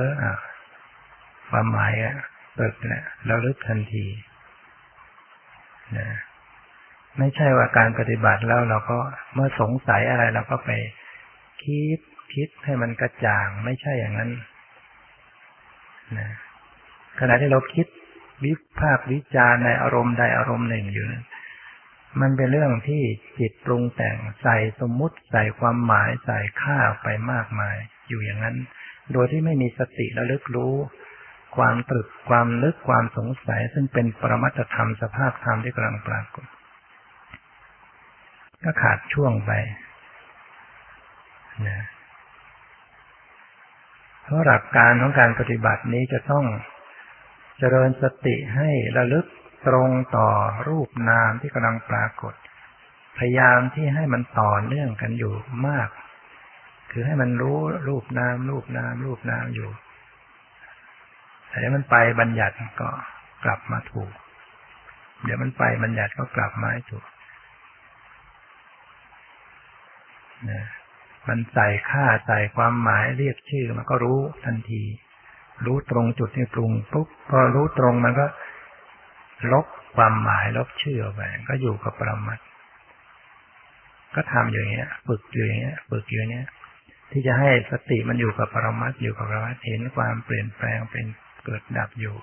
[1.50, 2.16] ความหมายอะ
[2.54, 4.04] เปิดแหละเราลึกทันที
[5.98, 6.08] นะ
[7.18, 8.98] ไม่ใช่ว่าการปฏิบัติแล้วเราก็
[9.34, 10.70] เมื่อสงสัยอะไรเราก็ไป
[11.62, 12.00] คิด
[12.34, 14.30] คิดให้มันกระจ่างไม่ใช่อย่างนั้น
[16.18, 16.28] นะ
[17.20, 17.86] ขณะที่เราคิด
[18.44, 21.14] วิภาควิจารในอารมณ์ใดอารมณ์หนึ่งอยู่น
[22.20, 23.02] มันเป็นเรื่องที่
[23.38, 27.76] จิตปรุงแต่งใส่สมมุติใส่ความหมายใส่ค่าไปมากมาย
[28.08, 28.56] อยู่อย่างนั้น
[29.12, 30.74] โดยที่ไม่มีสติระลึกรู้
[31.56, 36.46] ความตรึกความนึกความสงสัย ซึ่งเป็นปรมัตธรรมสภาพธรรมที่กำลังปรากฏ
[38.64, 39.52] ก็ขาดช่วงไป
[41.68, 41.80] นะ
[44.22, 46.44] เพราะหลักการของการปฏิบัตินี้จะต้อง
[47.58, 49.26] เจริญสติให้ระลึก
[49.66, 50.28] ตรงต่อ
[50.68, 52.34] รูปนามที่กำลังปรากฏ
[53.18, 55.34] พยายามที่ให้มันต่อเนื่องกันอยู่
[55.66, 55.88] มาก
[56.90, 57.58] คือให้มันรู้
[57.88, 59.70] รูปนาม รูปนาม รูปนามอยู่
[61.48, 62.90] แต่เดี๋ยวมันไปบัญญัติก็
[63.44, 64.12] กลับมาถูก
[65.24, 67.10] เดี๋ยวมันไปบัญญัติก็กลับมาถูกนะ
[71.28, 74.82] มันใส่ค่าใส่ความหมายเรียกชื่อมันก็รู้ทันที
[75.66, 78.26] รู้ตรงจุดที่ปรุงปุ๊บพอรู้ตรงมันก็
[79.52, 79.66] ลบ
[79.96, 82.38] ความหมายลบชื่อออกไปก็อยู่กับปรมัต
[84.14, 86.48] ก็ทำอย่างเงี้ย ฝึกอยู่อย่างเงี้ยฝึกอยู่อย่างเงี้ย
[87.10, 91.04] ที่จะให้สติมันอยู่กับปรมัตอยู่กับปรมัตเห็นความเปลี่ยนแปลงเป็น
[91.44, 92.16] เกิดดับอยู่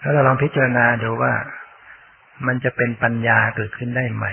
[0.00, 1.32] แล้วเราลองพิจารณาดูว่า
[2.46, 4.26] มันจะเป็นปัญญาเกิดขึ้นได้ไหม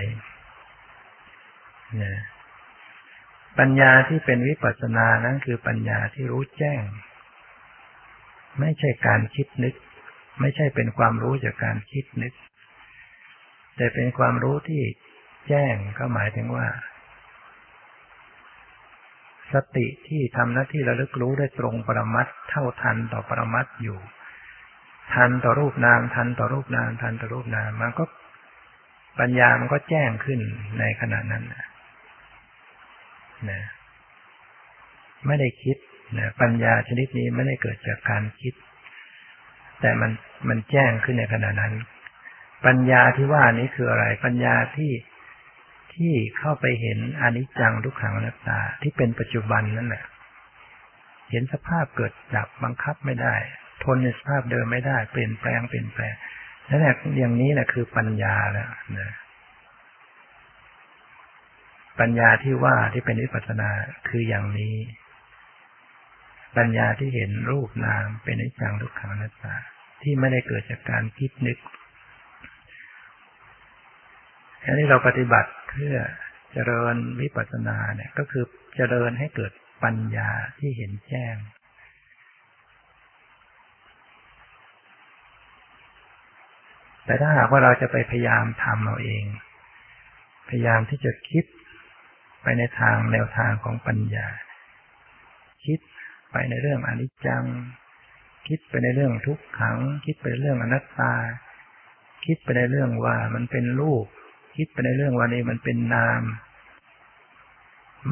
[2.01, 2.13] นะ
[3.59, 6.81] ปัญญาที่เป็นวิปัสสนานั้นคือปัญญาที่รู้แจ้ง
[8.59, 9.75] ไม่ใช่การคิดนึก
[10.41, 12.33] ไม่ใช่เป็นความรู้จากการคิดนึก
[13.77, 14.81] แต่เป็นความรู้ที่
[15.49, 16.67] แจ้งก็หมายถึงว่า
[19.53, 23.99] สติที่ทำหน้าที่ระลึกรู้ได้ตรงปรมัตเท่าทันต่อปรมัตอยู่
[25.13, 28.03] ทันต่อรูปนาม ทันต่อรูปนาม ทันต่อรูปนามมันก็
[29.19, 30.39] ปัญญามันก็แจ้งขึ้น
[30.79, 31.65] ในขณะนั้นนะ
[33.49, 33.61] นะ
[35.27, 35.77] ไม่ได้คิด
[36.17, 38.53] นะปัญญาชนิดนี้ไม่ได้เกิดจากการคิด
[39.81, 40.11] แต่มัน
[40.49, 41.73] มันแจ้งขึ้นในขณะนั้น
[42.65, 44.91] ปัญญาที่ว่านี้คืออะไร ปัญญาที่
[45.93, 50.03] ที่เข้าไปเห็นอนิจจังทุกขังอนัตตาที่เป็นปัจจุบันนั่นแหละ
[51.31, 53.35] เห็นสภาพเกิดดับบังคับไม่ได้
[53.83, 56.13] ทนในสภาพเดิมไม่ได้ เปลี่ยนแปลงเปลี่ยนแปลง
[56.69, 58.69] นั่นแหละอย่างนี้แหละคือปัญญาแล้ว
[58.99, 59.11] นะ
[61.99, 63.69] ปัญญาที่ว่าที่เป็นวิปัสสนา
[64.09, 64.75] คืออย่างนี้
[66.57, 69.55] ปัญญาที่เห็นรูปนามเป็นนิจังทุกขังนัตตา
[70.01, 71.57] ที่ไม่ได้เกิดจากการคิดนึก
[74.63, 75.95] อันนี้เราปฏิบัติเพื่อ
[76.53, 78.43] เจริญวิปัสสนาเนี่ย ก็คือ
[78.75, 79.51] เจริญให้เกิด
[79.83, 80.29] ปัญญา
[80.59, 81.35] ที่เห็นแจ้ง
[87.05, 89.25] แต่ถ้าหากว่าเราจะไปพยายามทำเอาเอง
[90.49, 91.45] พยายามที่จะคิด
[92.41, 94.27] ไปในทางแนวทางของปัญญา
[95.65, 95.79] คิด
[96.31, 97.45] ไปในเรื่องอนิจจัง
[98.47, 101.13] คิดไปในเรื่องทุกขัง คิดไปในเรื่องอนัตตา
[102.25, 104.05] คิดไปในเรื่องว่ามันเป็นรูป
[104.57, 106.21] คิดไปในเรื่องว่านี้มันเป็นนาม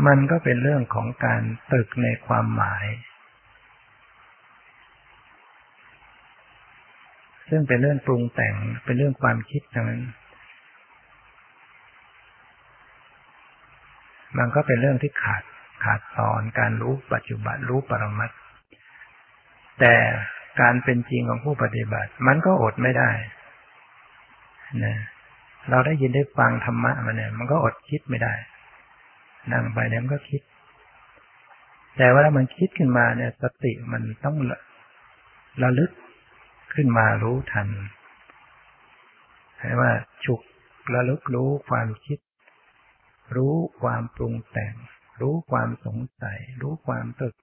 [0.07, 1.41] มันก็เป็นเรื่องของการ
[1.73, 2.85] ตึกในความหมาย
[7.53, 10.01] ซึ่งเป็นเรื่องปรุงแต่งเป็นเรื่องความคิดทั้งนั้น
[14.37, 15.43] มันก็เป็นเรื่องที่ขาด
[15.83, 18.31] ขาดตอนการรู้ปัจจุบันรู้ปรมัต
[19.79, 19.95] แต่
[20.61, 23.11] การเป็นจริงของผู้ปฏิบัติ มันก็อดไม่ได้
[24.83, 24.95] นะ
[25.69, 28.33] เราได้ยินได้ฟังธรรมะมาเนี่ย มันก็อดคิดไม่ได้
[29.51, 30.41] นั่งไปเนี่ยมันก็คิด
[31.97, 34.35] แต่ว่ามันคิดขึ้นมาเนี่ย สติมันต้อง
[35.63, 35.91] ระลึก
[36.74, 37.69] ขึ้นมารู้ทัน
[39.59, 39.91] ให้ว่า
[40.26, 40.41] ฉุก
[40.93, 42.19] ระลึกรู้ความคิด
[43.36, 44.74] รู้ความปรุงแต่ง
[45.22, 47.36] รู้ความสงสัย รู้ความตึก